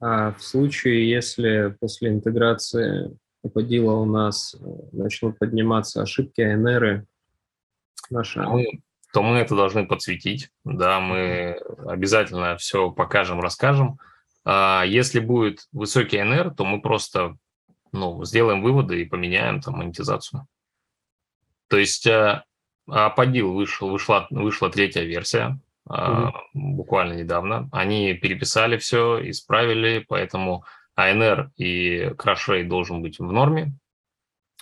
А 0.00 0.32
в 0.32 0.42
случае, 0.42 1.08
если 1.08 1.76
после 1.80 2.10
интеграции 2.10 3.16
Аподила 3.44 3.92
у 3.92 4.06
нас 4.06 4.56
э, 4.58 4.66
начнут 4.92 5.38
подниматься 5.38 6.00
ошибки 6.00 6.40
АНР, 6.40 7.04
наши... 8.08 8.40
Мы, 8.40 8.80
то 9.12 9.22
мы 9.22 9.36
это 9.36 9.54
должны 9.54 9.86
подсветить. 9.86 10.48
Да, 10.64 10.98
мы 10.98 11.60
обязательно 11.86 12.56
все 12.56 12.90
покажем, 12.90 13.40
расскажем. 13.40 13.98
А 14.44 14.84
если 14.84 15.20
будет 15.20 15.66
высокий 15.72 16.22
НР, 16.22 16.54
то 16.54 16.64
мы 16.64 16.80
просто 16.80 17.36
ну, 17.92 18.24
сделаем 18.24 18.62
выводы 18.62 19.00
и 19.00 19.06
поменяем 19.06 19.60
там 19.60 19.78
монетизацию. 19.78 20.46
То 21.68 21.78
есть 21.78 22.06
Аподил 22.86 23.54
вышел, 23.54 23.90
вышла, 23.90 24.26
вышла 24.30 24.70
третья 24.70 25.02
версия 25.02 25.58
mm-hmm. 25.88 26.32
буквально 26.52 27.14
недавно. 27.14 27.68
Они 27.72 28.14
переписали 28.14 28.76
все, 28.76 29.28
исправили, 29.30 30.04
поэтому 30.06 30.64
ANR 30.98 31.50
и 31.56 32.10
Rate 32.16 32.64
должен 32.64 33.02
быть 33.02 33.18
в 33.18 33.32
норме. 33.32 33.72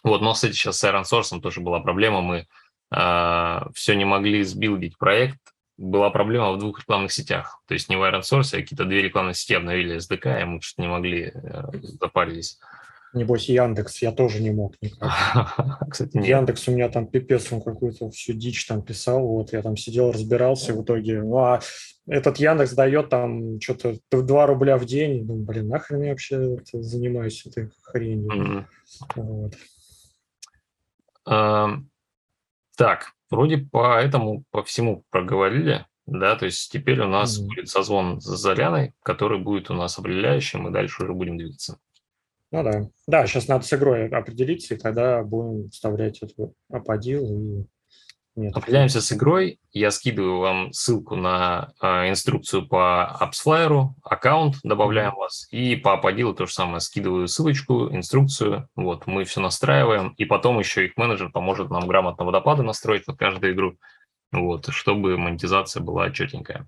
Вот, 0.05 0.21
но, 0.21 0.33
кстати, 0.33 0.53
сейчас 0.53 0.79
с 0.79 0.85
Iron 0.85 1.03
Source 1.03 1.41
тоже 1.41 1.61
была 1.61 1.81
проблема. 1.81 2.23
Мы 2.23 2.47
э, 2.95 3.61
все 3.75 3.95
не 3.95 4.05
могли 4.05 4.43
сбилдить 4.43 4.99
проект 4.99 5.52
была 5.83 6.11
проблема 6.11 6.53
в 6.53 6.59
двух 6.59 6.81
рекламных 6.81 7.13
сетях. 7.13 7.61
То 7.67 7.75
есть 7.75 7.89
не 7.89 7.97
в 7.97 8.03
Iron 8.03 8.21
Source, 8.21 8.55
а 8.55 8.61
какие-то 8.61 8.85
две 8.85 9.03
рекламные 9.03 9.35
сети 9.35 9.55
обновили 9.55 9.97
SDK, 9.97 10.41
и 10.41 10.45
мы 10.45 10.61
что-то 10.63 10.83
не 10.83 10.89
могли, 10.89 11.33
э, 11.35 11.63
запарились. 12.01 12.59
Небось, 13.15 13.49
Яндекс, 13.49 14.01
я 14.01 14.13
тоже 14.13 14.41
не 14.41 14.53
мог 14.53 14.75
никак. 14.81 15.81
Кстати, 15.91 16.17
нет. 16.17 16.27
Яндекс 16.27 16.69
у 16.69 16.73
меня 16.73 16.89
там 16.89 17.07
пипец, 17.07 17.53
он 17.53 17.61
какую-то 17.61 18.11
всю 18.11 18.33
дичь 18.33 18.65
там 18.67 18.83
писал, 18.83 19.27
вот 19.27 19.53
я 19.53 19.61
там 19.61 19.77
сидел, 19.77 20.13
разбирался 20.13 20.73
в 20.73 20.83
итоге. 20.83 21.21
Ну, 21.21 21.37
а 21.39 21.61
этот 22.07 22.39
Яндекс 22.39 22.73
дает 22.73 23.11
там 23.11 23.61
что-то 23.61 23.99
2 24.11 24.47
рубля 24.47 24.79
в 24.79 24.87
день. 24.87 25.27
Ну, 25.27 25.35
блин, 25.35 25.69
нахрен 25.69 26.03
я 26.03 26.11
вообще 26.11 26.59
занимаюсь 26.73 27.45
этой 27.45 27.71
хренью. 27.83 28.31
Mm-hmm. 28.31 28.65
Вот. 29.17 29.55
Uh, 31.29 31.83
так, 32.77 33.13
Вроде 33.33 33.57
по 33.57 33.99
этому, 33.99 34.45
по 34.51 34.63
всему 34.63 35.05
проговорили, 35.09 35.87
да, 36.05 36.37
то 36.37 36.45
есть 36.45 36.71
теперь 36.71 37.01
у 37.01 37.09
нас 37.09 37.41
mm-hmm. 37.41 37.47
будет 37.47 37.69
созвон 37.71 38.21
с 38.21 38.27
Заряной, 38.27 38.93
который 39.03 39.39
будет 39.39 39.71
у 39.71 39.75
нас 39.75 39.99
определяющим, 39.99 40.69
и 40.69 40.71
дальше 40.71 41.03
уже 41.03 41.15
будем 41.15 41.39
двигаться. 41.39 41.79
Ну 42.51 42.63
да. 42.63 42.91
Да, 43.07 43.27
сейчас 43.27 43.49
надо 43.49 43.65
с 43.65 43.73
игрой 43.73 44.09
определиться, 44.09 44.75
и 44.75 44.77
тогда 44.77 45.23
будем 45.23 45.71
вставлять 45.71 46.19
эту 46.21 46.55
аподил 46.71 47.25
и 47.25 47.65
нет. 48.35 48.57
Определяемся 48.57 49.01
с 49.01 49.13
игрой. 49.13 49.59
Я 49.73 49.91
скидываю 49.91 50.39
вам 50.39 50.73
ссылку 50.73 51.17
на 51.17 51.73
э, 51.83 52.09
инструкцию 52.09 52.67
по 52.67 53.17
AppsFlyer, 53.21 53.89
аккаунт, 54.03 54.57
добавляем 54.63 55.15
вас, 55.15 55.47
и 55.51 55.77
по 55.77 56.01
Apodil 56.01 56.35
то 56.35 56.47
же 56.47 56.53
самое. 56.53 56.81
Скидываю 56.81 57.29
ссылочку, 57.29 57.95
инструкцию. 57.95 58.69
Вот, 58.75 59.07
мы 59.07 59.25
все 59.25 59.41
настраиваем, 59.41 60.15
и 60.17 60.25
потом 60.25 60.59
еще 60.59 60.87
их 60.87 60.97
менеджер 60.97 61.31
поможет 61.31 61.71
нам 61.71 61.87
грамотно 61.87 62.25
водопады 62.25 62.63
настроить 62.63 63.05
под 63.05 63.19
каждую 63.19 63.53
игру, 63.53 63.77
вот, 64.31 64.69
чтобы 64.69 65.19
монетизация 65.19 65.83
была 65.83 66.11
четенькая. 66.11 66.67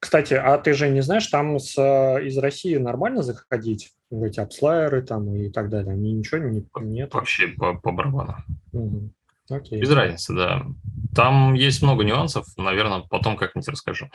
Кстати, 0.00 0.34
а 0.34 0.58
ты 0.58 0.72
же 0.74 0.88
не 0.88 1.02
знаешь, 1.02 1.28
там 1.28 1.60
с, 1.60 1.78
из 1.78 2.36
России 2.38 2.76
нормально 2.76 3.22
заходить 3.22 3.92
в 4.10 4.22
эти 4.24 4.40
апслайеры 4.40 5.02
там 5.02 5.32
и 5.36 5.50
так 5.50 5.70
далее? 5.70 5.92
Они 5.92 6.12
ничего 6.12 6.38
не, 6.38 6.66
нет? 6.80 7.14
Вообще 7.14 7.48
по, 7.48 7.74
по 7.74 7.92
барабану. 7.92 8.36
Угу. 8.72 9.12
Окей. 9.50 9.80
Без 9.80 9.90
разницы, 9.90 10.34
да. 10.34 10.66
Там 11.14 11.54
есть 11.54 11.82
много 11.82 12.04
нюансов, 12.04 12.46
наверное, 12.56 13.00
потом 13.10 13.36
как-нибудь 13.36 13.68
расскажу. 13.68 14.08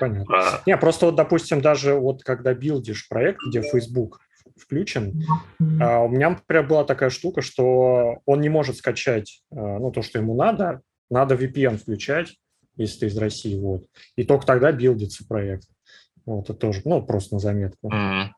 понятно. 0.00 0.24
Про... 0.24 0.62
Не, 0.64 0.76
просто 0.76 1.06
вот, 1.06 1.16
допустим, 1.16 1.60
даже 1.60 1.94
вот 1.94 2.22
когда 2.22 2.54
билдишь 2.54 3.08
проект, 3.08 3.40
где 3.48 3.62
Facebook 3.62 4.20
включен, 4.56 5.24
а, 5.80 6.00
у 6.00 6.08
меня, 6.08 6.30
например, 6.30 6.66
была 6.66 6.84
такая 6.84 7.10
штука, 7.10 7.42
что 7.42 8.18
он 8.26 8.40
не 8.40 8.48
может 8.48 8.76
скачать 8.76 9.42
а, 9.50 9.78
ну, 9.78 9.90
то, 9.90 10.02
что 10.02 10.18
ему 10.18 10.34
надо, 10.34 10.82
надо 11.10 11.34
VPN 11.34 11.78
включать, 11.78 12.36
если 12.76 13.00
ты 13.00 13.06
из 13.06 13.18
России, 13.18 13.58
вот. 13.58 13.84
И 14.16 14.24
только 14.24 14.46
тогда 14.46 14.70
билдится 14.70 15.26
проект. 15.26 15.66
Вот, 16.24 16.44
это 16.44 16.54
тоже, 16.54 16.82
ну, 16.84 17.02
просто 17.02 17.34
на 17.34 17.40
заметку. 17.40 17.90
Mm-hmm. 17.90 18.28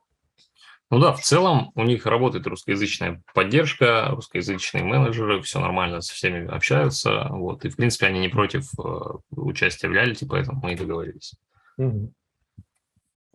Ну 0.91 0.99
да, 0.99 1.13
в 1.13 1.21
целом 1.21 1.71
у 1.77 1.85
них 1.85 2.05
работает 2.05 2.49
русскоязычная 2.49 3.23
поддержка, 3.33 4.09
русскоязычные 4.11 4.83
менеджеры, 4.83 5.41
все 5.41 5.61
нормально, 5.61 6.01
со 6.01 6.13
всеми 6.15 6.49
общаются, 6.49 7.29
вот, 7.31 7.65
и 7.65 7.69
в 7.69 7.77
принципе 7.77 8.07
они 8.07 8.19
не 8.19 8.29
против 8.29 8.69
э, 8.77 8.83
участия 9.31 9.89
в 9.89 9.93
реалити, 9.93 10.27
поэтому 10.27 10.61
мы 10.61 10.73
и 10.73 10.77
договорились. 10.77 11.35
Угу. 11.79 12.13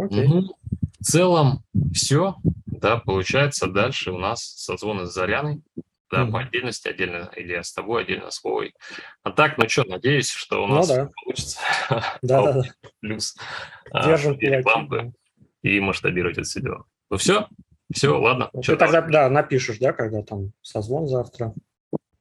Okay. 0.02 0.26
Угу. 0.26 0.58
В 1.00 1.04
целом 1.04 1.64
все, 1.94 2.36
да, 2.66 2.98
получается 2.98 3.68
дальше 3.68 4.12
у 4.12 4.18
нас 4.18 4.44
созвоны 4.44 5.06
с 5.06 5.14
Заряной, 5.14 5.62
да, 6.12 6.26
mm 6.26 6.32
по 6.32 6.42
отдельности, 6.42 6.90
отдельно 6.90 7.32
или 7.38 7.62
с 7.62 7.74
тобой, 7.74 8.04
отдельно 8.04 8.32
с 8.32 8.44
Вовой. 8.44 8.74
А 9.24 9.32
так, 9.32 9.58
ну 9.58 9.68
что, 9.70 9.86
надеюсь, 9.86 10.30
что 10.30 10.64
у 10.64 10.68
ну 10.68 10.76
нас 10.76 10.90
ну, 10.90 10.96
да. 10.96 11.10
получится. 11.24 11.60
Да, 12.22 12.54
да, 12.54 12.64
Плюс 13.00 13.36
а, 13.92 14.06
Держим 14.06 14.38
рекламы 14.40 15.14
и 15.64 15.80
масштабировать 15.80 16.38
это 16.38 16.46
все 16.46 16.62
дело. 16.62 16.86
Ну 17.10 17.18
все, 17.18 17.48
все, 17.94 18.20
ладно. 18.20 18.50
Ты 18.54 18.64
что 18.64 18.78
тогда, 18.78 19.02
да, 19.02 19.30
напишешь, 19.30 19.78
да, 19.80 19.94
когда 19.94 20.22
там 20.22 20.52
созвон 20.62 21.08
завтра. 21.08 21.54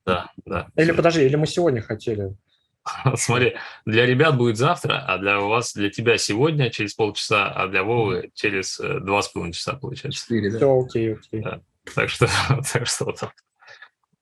Да, 0.05 0.31
да. 0.45 0.69
Или 0.77 0.87
все. 0.87 0.95
подожди, 0.95 1.25
или 1.25 1.37
мы 1.37 1.47
сегодня 1.47 1.81
хотели? 1.81 2.37
Смотри, 3.17 3.57
для 3.87 4.07
ребят 4.07 4.37
будет 4.37 4.57
завтра, 4.57 5.05
а 5.07 5.19
для 5.19 5.41
вас, 5.41 5.73
для 5.75 5.91
тебя 5.91 6.19
сегодня 6.19 6.71
через 6.71 6.95
полчаса, 6.95 7.51
а 7.51 7.67
для 7.67 7.83
Вовы 7.83 8.31
через 8.35 8.79
э, 8.79 9.01
два 9.01 9.23
с 9.23 9.29
половиной 9.29 9.55
часа 9.55 9.75
получается. 9.75 10.21
Четыре, 10.21 10.51
да? 10.51 10.59
Все, 10.59 10.81
окей, 10.81 11.15
окей. 11.15 11.43
Да. 11.43 11.61
Так 11.95 12.11
что, 12.11 12.29
так 12.73 12.87
что 12.87 13.05
вот 13.07 13.21
так. 13.21 13.33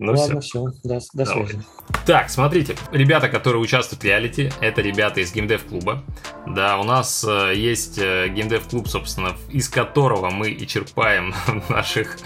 Ну 0.02 0.14
Ладно, 0.14 0.40
все, 0.40 0.66
все. 0.66 0.88
до, 0.88 1.00
до 1.14 1.24
связи. 1.24 1.62
Так, 2.04 2.28
смотрите, 2.28 2.74
ребята, 2.90 3.28
которые 3.28 3.62
участвуют 3.62 4.02
в 4.02 4.04
реалити, 4.04 4.50
это 4.60 4.80
ребята 4.80 5.20
из 5.20 5.32
геймдев 5.32 5.64
клуба. 5.64 6.02
Да, 6.44 6.78
у 6.78 6.82
нас 6.82 7.24
э, 7.24 7.52
есть 7.54 7.98
э, 7.98 8.28
геймдев 8.28 8.66
клуб, 8.66 8.88
собственно, 8.88 9.36
из 9.50 9.68
которого 9.68 10.30
мы 10.30 10.50
и 10.50 10.66
черпаем 10.66 11.32
наших, 11.68 12.18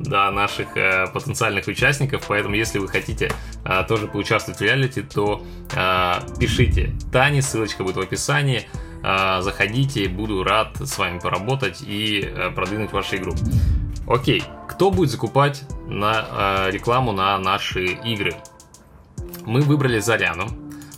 да, 0.00 0.32
наших 0.32 0.76
э, 0.76 1.06
потенциальных 1.14 1.68
участников. 1.68 2.24
Поэтому, 2.26 2.56
если 2.56 2.80
вы 2.80 2.88
хотите 2.88 3.30
тоже 3.86 4.08
поучаствовать 4.08 4.58
в 4.58 4.62
реалити, 4.62 5.02
то 5.02 5.44
пишите 6.38 6.92
Тане, 7.12 7.42
ссылочка 7.42 7.84
будет 7.84 7.96
в 7.96 8.00
описании. 8.00 8.66
Заходите, 9.02 10.08
буду 10.08 10.42
рад 10.42 10.76
с 10.80 10.98
вами 10.98 11.18
поработать 11.18 11.82
и 11.86 12.32
продвинуть 12.54 12.92
вашу 12.92 13.16
игру. 13.16 13.34
Окей, 14.06 14.42
кто 14.80 14.90
будет 14.90 15.10
закупать 15.10 15.64
на 15.88 16.64
э, 16.66 16.70
рекламу 16.70 17.12
на 17.12 17.36
наши 17.38 17.84
игры? 17.84 18.34
Мы 19.44 19.60
выбрали 19.60 19.98
Заряну. 19.98 20.46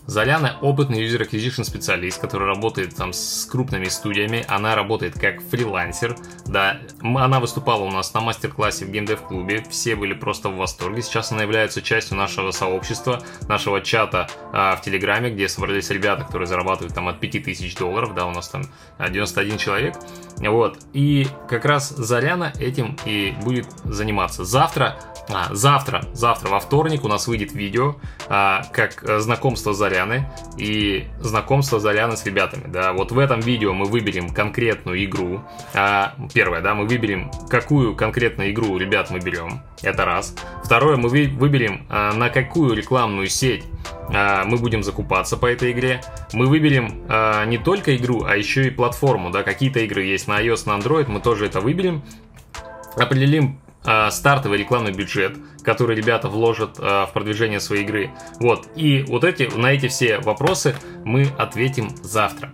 Заряна 0.06 0.56
опытный 0.60 1.06
user 1.06 1.28
acquisition 1.28 1.64
специалист, 1.64 2.20
который 2.20 2.48
работает 2.48 2.94
там 2.96 3.12
с 3.12 3.46
крупными 3.46 3.84
студиями. 3.84 4.44
Она 4.48 4.74
работает 4.74 5.18
как 5.18 5.40
фрилансер. 5.42 6.16
Да, 6.46 6.78
она 7.00 7.38
выступала 7.38 7.84
у 7.84 7.90
нас 7.90 8.12
на 8.12 8.20
мастер-классе 8.20 8.84
в 8.84 8.90
геймдев-клубе. 8.90 9.64
Все 9.70 9.94
были 9.94 10.12
просто 10.12 10.48
в 10.48 10.56
восторге. 10.56 11.02
Сейчас 11.02 11.30
она 11.30 11.42
является 11.42 11.82
частью 11.82 12.16
нашего 12.16 12.50
сообщества, 12.50 13.22
нашего 13.48 13.80
чата 13.80 14.28
а, 14.52 14.76
в 14.76 14.82
Телеграме, 14.82 15.30
где 15.30 15.48
собрались 15.48 15.90
ребята, 15.90 16.24
которые 16.24 16.48
зарабатывают 16.48 16.94
там 16.94 17.06
от 17.08 17.20
5000 17.20 17.76
долларов. 17.76 18.14
Да, 18.14 18.26
у 18.26 18.32
нас 18.32 18.48
там 18.48 18.64
91 18.98 19.58
человек. 19.58 19.94
Вот. 20.38 20.78
И 20.92 21.28
как 21.48 21.64
раз 21.64 21.90
Заряна 21.90 22.52
этим 22.58 22.96
и 23.04 23.34
будет 23.42 23.66
заниматься. 23.84 24.44
Завтра 24.44 24.98
а, 25.28 25.54
завтра, 25.54 26.04
завтра 26.12 26.48
во 26.48 26.60
вторник 26.60 27.04
у 27.04 27.08
нас 27.08 27.26
выйдет 27.26 27.52
видео, 27.52 27.96
а, 28.28 28.62
как 28.72 29.04
э, 29.04 29.20
знакомство 29.20 29.72
Заряны 29.72 30.28
и 30.58 31.06
знакомство 31.20 31.78
Заряны 31.78 32.16
с 32.16 32.24
ребятами. 32.26 32.64
Да, 32.66 32.92
вот 32.92 33.12
в 33.12 33.18
этом 33.18 33.40
видео 33.40 33.72
мы 33.72 33.86
выберем 33.86 34.30
конкретную 34.30 35.04
игру. 35.04 35.40
А, 35.74 36.14
первое, 36.34 36.60
да, 36.60 36.74
мы 36.74 36.86
выберем, 36.86 37.30
какую 37.48 37.94
конкретную 37.94 38.50
игру 38.50 38.76
ребят 38.78 39.10
мы 39.10 39.20
берем. 39.20 39.62
Это 39.82 40.04
раз. 40.04 40.34
Второе, 40.64 40.96
мы 40.96 41.08
выберем, 41.08 41.86
а, 41.88 42.12
на 42.12 42.28
какую 42.28 42.74
рекламную 42.74 43.28
сеть 43.28 43.64
а, 44.12 44.44
мы 44.44 44.56
будем 44.58 44.82
закупаться 44.82 45.36
по 45.36 45.46
этой 45.46 45.72
игре. 45.72 46.02
Мы 46.32 46.46
выберем 46.46 47.04
а, 47.08 47.44
не 47.44 47.58
только 47.58 47.96
игру, 47.96 48.24
а 48.24 48.36
еще 48.36 48.66
и 48.66 48.70
платформу. 48.70 49.30
Да, 49.30 49.42
какие-то 49.44 49.80
игры 49.80 50.02
есть 50.02 50.26
на 50.26 50.40
iOS, 50.42 50.62
на 50.66 50.78
Android, 50.78 51.08
мы 51.08 51.20
тоже 51.20 51.46
это 51.46 51.60
выберем 51.60 52.02
определим 52.96 53.58
стартовый 54.10 54.58
рекламный 54.58 54.92
бюджет, 54.92 55.36
который 55.62 55.96
ребята 55.96 56.28
вложат 56.28 56.78
э, 56.78 57.06
в 57.08 57.10
продвижение 57.12 57.60
своей 57.60 57.84
игры. 57.84 58.10
Вот, 58.40 58.68
и 58.76 59.04
вот 59.08 59.24
эти, 59.24 59.44
на 59.54 59.72
эти 59.72 59.88
все 59.88 60.18
вопросы 60.18 60.74
мы 61.04 61.28
ответим 61.38 61.90
завтра. 62.02 62.52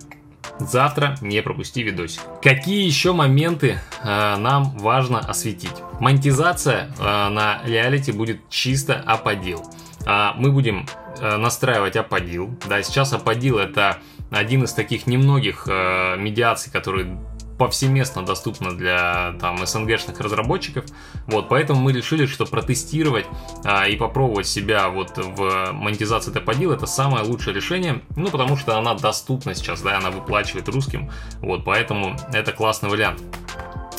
Завтра 0.59 1.17
не 1.21 1.41
пропусти 1.41 1.83
видосик. 1.83 2.21
Какие 2.43 2.85
еще 2.85 3.13
моменты 3.13 3.79
э, 4.03 4.37
нам 4.37 4.77
важно 4.79 5.21
осветить? 5.21 5.75
Монетизация 6.01 6.91
э, 6.99 7.29
на 7.29 7.61
реалити 7.65 8.11
будет 8.11 8.41
чисто 8.49 8.95
аподил. 9.07 9.65
Э, 10.05 10.31
мы 10.35 10.51
будем 10.51 10.87
э, 11.21 11.37
настраивать 11.37 11.97
аподил. 11.97 12.59
Да, 12.69 12.83
сейчас 12.83 13.13
аподил 13.13 13.59
это 13.59 13.99
один 14.31 14.65
из 14.65 14.73
таких 14.73 15.07
немногих 15.07 15.69
э, 15.69 16.17
медиаций, 16.19 16.73
которые 16.73 17.19
повсеместно 17.59 18.25
доступна 18.25 18.77
для 18.77 19.35
там 19.41 19.67
СНГшных 19.67 20.21
разработчиков. 20.21 20.85
Вот, 21.27 21.49
поэтому 21.49 21.81
мы 21.81 21.93
решили, 21.93 22.27
что 22.27 22.47
протестировать 22.47 23.27
а, 23.65 23.87
и 23.87 23.97
попробовать 23.97 24.47
себя 24.47 24.89
вот 24.89 25.17
в 25.17 25.73
монетизации 25.73 26.31
Топодил 26.31 26.73
это 26.73 26.87
самое 26.87 27.25
лучшее 27.25 27.55
решение, 27.55 28.03
ну, 28.17 28.29
потому 28.29 28.57
что 28.57 28.79
она 28.79 28.95
доступна 28.95 29.55
сейчас, 29.55 29.83
да, 29.83 29.99
она 29.99 30.11
выплачивает 30.11 30.69
русским, 30.69 31.11
вот, 31.41 31.65
поэтому 31.65 32.17
это 32.33 32.53
классный 32.53 32.89
вариант. 32.89 33.21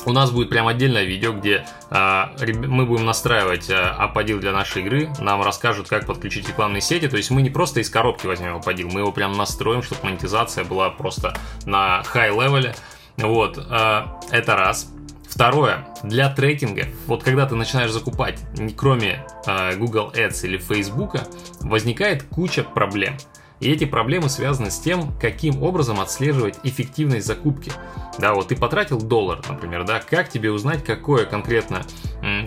У 0.06 0.14
нас 0.14 0.32
будет 0.32 0.50
прям 0.50 0.68
отдельное 0.68 1.04
видео, 1.04 1.34
где 1.34 1.66
э, 1.90 2.24
мы 2.66 2.86
будем 2.86 3.06
настраивать 3.06 3.70
э, 3.70 4.40
для 4.40 4.52
нашей 4.54 4.82
игры. 4.82 5.10
Нам 5.20 5.42
расскажут, 5.42 5.90
как 5.90 6.06
подключить 6.06 6.48
рекламные 6.48 6.82
сети. 6.82 7.08
То 7.08 7.18
есть 7.18 7.32
мы 7.32 7.42
не 7.42 7.50
просто 7.50 7.82
из 7.82 7.90
коробки 7.90 8.26
возьмем 8.26 8.56
аподил, 8.56 8.90
мы 8.90 9.02
его 9.02 9.12
прям 9.12 9.34
настроим, 9.34 9.84
чтобы 9.84 10.06
монетизация 10.06 10.64
была 10.64 10.90
просто 10.90 11.38
на 11.66 12.02
high 12.14 12.32
левеле. 12.32 12.76
Вот, 13.20 13.58
э, 13.58 14.02
это 14.32 14.56
раз. 14.56 14.92
Второе, 15.28 15.88
для 16.04 16.30
трекинга, 16.34 16.86
вот 17.06 17.24
когда 17.24 17.46
ты 17.46 17.56
начинаешь 17.56 17.92
закупать, 17.92 18.40
кроме 18.76 19.26
э, 19.46 19.76
Google 19.76 20.12
Ads 20.16 20.46
или 20.46 20.58
Facebook, 20.58 21.16
возникает 21.62 22.24
куча 22.24 22.64
проблем. 22.64 23.16
И 23.60 23.70
эти 23.72 23.86
проблемы 23.86 24.30
связаны 24.30 24.72
с 24.72 24.80
тем, 24.80 25.12
каким 25.20 25.62
образом 25.62 26.00
отслеживать 26.00 26.56
эффективность 26.64 27.28
закупки. 27.28 27.72
Да, 28.18 28.34
вот 28.34 28.48
ты 28.48 28.56
потратил 28.56 29.00
доллар, 29.00 29.42
например, 29.50 29.84
да, 29.84 30.00
как 30.00 30.30
тебе 30.30 30.50
узнать, 30.50 30.84
какое 30.84 31.26
конкретно 31.26 31.84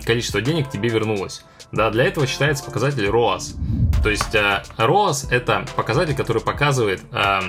количество 0.05 0.41
денег 0.41 0.69
тебе 0.71 0.89
вернулось? 0.89 1.45
Да, 1.71 1.89
для 1.89 2.05
этого 2.05 2.27
считается 2.27 2.63
показатель 2.63 3.05
ROAS. 3.05 3.55
То 4.03 4.09
есть 4.09 4.35
э, 4.35 4.63
ROAS 4.77 5.27
это 5.31 5.65
показатель, 5.75 6.15
который 6.15 6.41
показывает 6.41 7.01
э, 7.11 7.39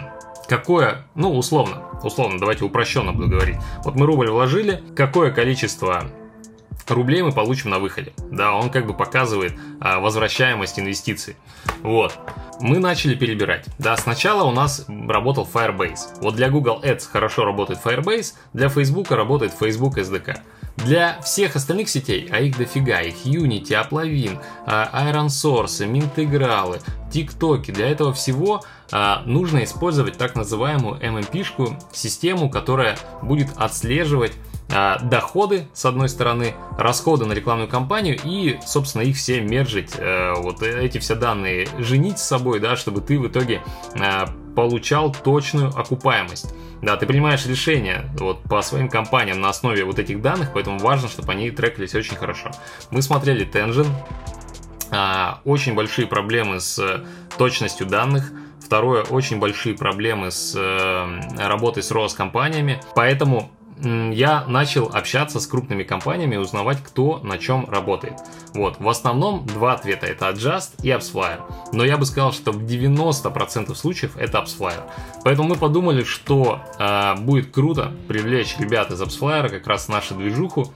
какое, 0.48 1.06
ну, 1.14 1.36
условно, 1.36 1.84
условно, 2.02 2.38
давайте 2.38 2.64
упрощенно 2.64 3.12
буду 3.12 3.28
говорить. 3.28 3.56
Вот 3.84 3.94
мы 3.94 4.06
рубль 4.06 4.30
вложили, 4.30 4.82
какое 4.94 5.30
количество 5.30 6.10
рублей 6.88 7.22
мы 7.22 7.32
получим 7.32 7.70
на 7.70 7.78
выходе. 7.78 8.12
Да, 8.30 8.52
он 8.52 8.70
как 8.70 8.86
бы 8.86 8.94
показывает 8.94 9.54
а, 9.80 10.00
возвращаемость 10.00 10.78
инвестиций. 10.78 11.36
Вот. 11.82 12.18
Мы 12.60 12.78
начали 12.78 13.14
перебирать. 13.14 13.66
Да, 13.78 13.96
сначала 13.96 14.44
у 14.44 14.52
нас 14.52 14.86
работал 14.88 15.48
Firebase. 15.52 16.20
Вот 16.20 16.34
для 16.34 16.50
Google 16.50 16.80
Ads 16.82 17.08
хорошо 17.10 17.44
работает 17.44 17.80
Firebase, 17.82 18.34
для 18.52 18.68
Facebook 18.68 19.10
работает 19.10 19.52
Facebook 19.58 19.98
SDK. 19.98 20.38
Для 20.76 21.20
всех 21.20 21.56
остальных 21.56 21.88
сетей, 21.88 22.28
а 22.30 22.40
их 22.40 22.58
дофига, 22.58 23.00
их 23.00 23.24
Unity, 23.24 23.70
Applavin, 23.70 24.40
а, 24.66 24.90
Iron 25.10 25.26
Source, 25.26 25.86
Mintegral, 25.86 26.82
TikTok, 27.10 27.70
для 27.72 27.88
этого 27.88 28.12
всего 28.12 28.62
а, 28.90 29.22
нужно 29.24 29.64
использовать 29.64 30.18
так 30.18 30.34
называемую 30.34 31.00
MMP-шку, 31.00 31.76
систему, 31.92 32.50
которая 32.50 32.98
будет 33.22 33.48
отслеживать 33.56 34.32
а, 34.72 34.98
доходы, 34.98 35.68
с 35.72 35.84
одной 35.84 36.08
стороны, 36.08 36.54
расходы 36.76 37.24
на 37.24 37.32
рекламную 37.32 37.68
кампанию 37.68 38.18
и, 38.24 38.58
собственно, 38.66 39.02
их 39.02 39.16
все 39.16 39.40
мержить, 39.40 39.92
э, 39.96 40.34
вот 40.38 40.62
эти 40.62 40.98
все 40.98 41.14
данные 41.14 41.68
женить 41.78 42.18
с 42.18 42.26
собой, 42.26 42.60
да, 42.60 42.74
чтобы 42.74 43.00
ты 43.00 43.18
в 43.18 43.28
итоге 43.28 43.62
э, 43.94 44.24
получал 44.54 45.12
точную 45.12 45.68
окупаемость. 45.68 46.54
Да, 46.82 46.96
ты 46.96 47.06
принимаешь 47.06 47.46
решение 47.46 48.10
вот 48.18 48.42
по 48.42 48.60
своим 48.62 48.88
компаниям 48.88 49.40
на 49.40 49.48
основе 49.48 49.84
вот 49.84 49.98
этих 49.98 50.20
данных, 50.20 50.50
поэтому 50.52 50.78
важно, 50.78 51.08
чтобы 51.08 51.32
они 51.32 51.50
трекались 51.50 51.94
очень 51.94 52.16
хорошо. 52.16 52.50
Мы 52.90 53.02
смотрели 53.02 53.46
Tension, 53.46 53.86
а, 54.90 55.40
очень 55.44 55.74
большие 55.74 56.06
проблемы 56.06 56.60
с 56.60 57.04
точностью 57.36 57.86
данных, 57.86 58.32
Второе, 58.64 59.02
очень 59.04 59.40
большие 59.40 59.76
проблемы 59.76 60.30
с 60.30 60.54
э, 60.56 61.46
работой 61.46 61.82
с 61.82 61.90
ROAS-компаниями. 61.92 62.80
Поэтому 62.94 63.50
я 63.84 64.44
начал 64.46 64.90
общаться 64.92 65.40
с 65.40 65.46
крупными 65.46 65.82
компаниями 65.82 66.36
узнавать, 66.36 66.82
кто 66.82 67.18
на 67.18 67.38
чем 67.38 67.68
работает. 67.68 68.14
Вот, 68.54 68.80
в 68.80 68.88
основном 68.88 69.46
два 69.46 69.74
ответа, 69.74 70.06
это 70.06 70.30
Adjust 70.30 70.82
и 70.82 70.88
AppsFlyer. 70.88 71.40
Но 71.72 71.84
я 71.84 71.96
бы 71.96 72.06
сказал, 72.06 72.32
что 72.32 72.52
в 72.52 72.64
90% 72.64 73.74
случаев 73.74 74.16
это 74.16 74.38
AppsFlyer. 74.38 74.82
Поэтому 75.24 75.48
мы 75.48 75.56
подумали, 75.56 76.04
что 76.04 76.60
э, 76.78 77.14
будет 77.16 77.52
круто 77.52 77.92
привлечь 78.08 78.56
ребят 78.58 78.90
из 78.90 79.02
AppsFlyer, 79.02 79.48
как 79.48 79.66
раз 79.66 79.88
нашу 79.88 80.14
движуху, 80.14 80.72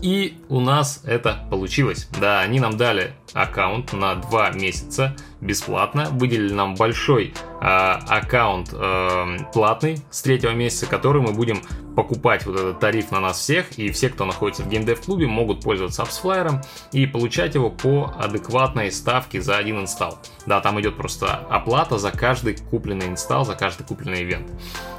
и 0.00 0.38
у 0.48 0.60
нас 0.60 1.02
это 1.04 1.46
получилось. 1.50 2.08
Да, 2.20 2.40
они 2.40 2.60
нам 2.60 2.76
дали 2.76 3.12
аккаунт 3.32 3.92
на 3.92 4.14
2 4.14 4.50
месяца 4.50 5.16
бесплатно, 5.40 6.08
выделили 6.10 6.52
нам 6.52 6.74
большой 6.74 7.34
э, 7.60 7.64
аккаунт 7.64 8.70
э, 8.72 9.36
платный 9.52 9.98
с 10.10 10.22
третьего 10.22 10.52
месяца, 10.52 10.86
который 10.86 11.22
мы 11.22 11.32
будем 11.32 11.60
покупать 11.98 12.46
вот 12.46 12.54
этот 12.54 12.78
тариф 12.78 13.10
на 13.10 13.18
нас 13.18 13.40
всех, 13.40 13.76
и 13.76 13.90
все, 13.90 14.08
кто 14.08 14.24
находится 14.24 14.62
в 14.62 14.68
геймдев 14.68 15.00
клубе, 15.00 15.26
могут 15.26 15.62
пользоваться 15.62 16.02
AppsFlyer 16.02 16.64
и 16.92 17.06
получать 17.06 17.56
его 17.56 17.70
по 17.70 18.14
адекватной 18.16 18.92
ставке 18.92 19.40
за 19.40 19.56
один 19.56 19.80
инсталл. 19.80 20.16
Да, 20.46 20.60
там 20.60 20.80
идет 20.80 20.96
просто 20.96 21.34
оплата 21.50 21.98
за 21.98 22.12
каждый 22.12 22.56
купленный 22.56 23.08
инсталл, 23.08 23.44
за 23.44 23.56
каждый 23.56 23.84
купленный 23.84 24.22
ивент. 24.22 24.46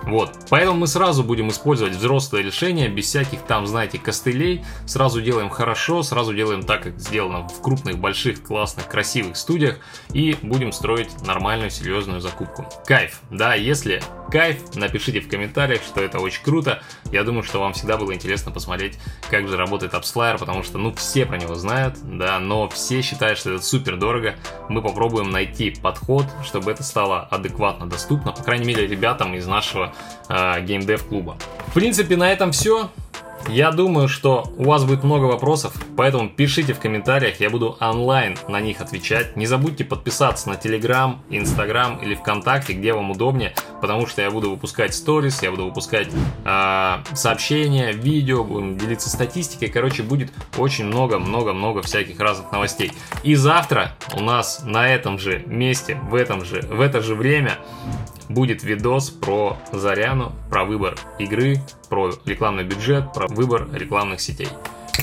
Вот, 0.03 0.31
поэтому 0.49 0.79
мы 0.79 0.87
сразу 0.87 1.23
будем 1.23 1.47
использовать 1.49 1.93
взрослые 1.93 2.43
решения, 2.43 2.89
без 2.89 3.05
всяких 3.05 3.43
там, 3.43 3.65
знаете, 3.65 3.97
костылей, 3.97 4.65
сразу 4.85 5.21
делаем 5.21 5.49
хорошо, 5.49 6.03
сразу 6.03 6.33
делаем 6.33 6.63
так, 6.63 6.83
как 6.83 6.99
сделано 6.99 7.47
в 7.47 7.61
крупных, 7.61 7.97
больших, 7.97 8.43
классных, 8.43 8.87
красивых 8.87 9.37
студиях, 9.37 9.79
и 10.11 10.28
будем 10.41 10.71
строить 10.71 11.09
нормальную, 11.25 11.69
серьезную 11.69 12.21
закупку. 12.21 12.65
Кайф, 12.85 13.21
да, 13.29 13.55
если 13.55 14.01
кайф, 14.31 14.75
напишите 14.75 15.21
в 15.21 15.27
комментариях, 15.27 15.81
что 15.81 16.01
это 16.01 16.19
очень 16.19 16.43
круто, 16.43 16.81
я 17.11 17.23
думаю, 17.23 17.43
что 17.43 17.59
вам 17.59 17.73
всегда 17.73 17.97
было 17.97 18.13
интересно 18.13 18.51
посмотреть, 18.51 18.97
как 19.29 19.47
же 19.47 19.57
работает 19.57 19.93
AppsFlyer, 19.93 20.37
потому 20.37 20.63
что, 20.63 20.77
ну, 20.77 20.93
все 20.93 21.25
про 21.25 21.37
него 21.37 21.55
знают, 21.55 21.95
да, 22.03 22.39
но 22.39 22.67
все 22.69 23.01
считают, 23.01 23.39
что 23.39 23.51
это 23.51 23.63
супер 23.63 23.97
дорого, 23.97 24.35
мы 24.69 24.81
попробуем 24.81 25.31
найти 25.31 25.71
подход, 25.71 26.25
чтобы 26.43 26.71
это 26.71 26.83
стало 26.83 27.21
адекватно 27.21 27.87
доступно, 27.87 28.31
по 28.31 28.43
крайней 28.43 28.65
мере, 28.65 28.87
ребятам 28.87 29.33
из 29.35 29.47
нашего 29.47 29.93
э, 30.29 30.61
геймдев 30.61 31.05
клуба. 31.05 31.37
В 31.67 31.73
принципе, 31.73 32.15
на 32.15 32.31
этом 32.31 32.51
все. 32.51 32.89
Я 33.47 33.71
думаю, 33.71 34.07
что 34.07 34.51
у 34.57 34.65
вас 34.65 34.83
будет 34.83 35.03
много 35.03 35.25
вопросов, 35.25 35.73
поэтому 35.95 36.29
пишите 36.29 36.73
в 36.73 36.79
комментариях, 36.79 37.39
я 37.39 37.49
буду 37.49 37.77
онлайн 37.79 38.37
на 38.47 38.59
них 38.59 38.81
отвечать. 38.81 39.35
Не 39.35 39.47
забудьте 39.47 39.83
подписаться 39.83 40.49
на 40.49 40.53
Telegram, 40.53 41.15
Instagram 41.29 41.99
или 42.03 42.15
ВКонтакте, 42.15 42.73
где 42.73 42.93
вам 42.93 43.11
удобнее, 43.11 43.55
потому 43.81 44.05
что 44.07 44.21
я 44.21 44.29
буду 44.29 44.51
выпускать 44.51 44.93
сторис, 44.93 45.41
я 45.41 45.51
буду 45.51 45.65
выпускать 45.65 46.09
э, 46.45 46.95
сообщения, 47.13 47.91
видео, 47.91 48.43
будем 48.43 48.77
делиться 48.77 49.09
статистикой. 49.09 49.69
Короче, 49.69 50.03
будет 50.03 50.31
очень 50.57 50.85
много-много-много 50.85 51.81
всяких 51.81 52.19
разных 52.19 52.51
новостей. 52.51 52.91
И 53.23 53.35
завтра 53.35 53.95
у 54.15 54.21
нас 54.21 54.63
на 54.63 54.87
этом 54.87 55.17
же 55.17 55.43
месте, 55.47 55.95
в 56.09 56.15
этом 56.15 56.45
же, 56.45 56.61
в 56.61 56.81
это 56.81 57.01
же 57.01 57.15
время 57.15 57.57
будет 58.29 58.63
видос 58.63 59.09
про 59.09 59.57
Заряну, 59.73 60.31
про 60.49 60.63
выбор 60.63 60.97
игры, 61.17 61.57
про 61.89 62.11
рекламный 62.25 62.63
бюджет, 62.63 63.11
про 63.13 63.27
выбор 63.27 63.67
рекламных 63.73 64.21
сетей. 64.21 64.47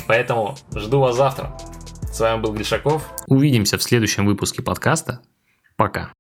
Поэтому 0.07 0.57
жду 0.75 1.01
вас 1.01 1.17
завтра. 1.17 1.57
С 2.03 2.21
вами 2.21 2.41
был 2.41 2.53
Гришаков. 2.55 3.03
Увидимся 3.27 3.77
в 3.77 3.83
следующем 3.83 4.25
выпуске 4.25 4.63
подкаста. 4.63 5.21
Пока. 5.77 6.13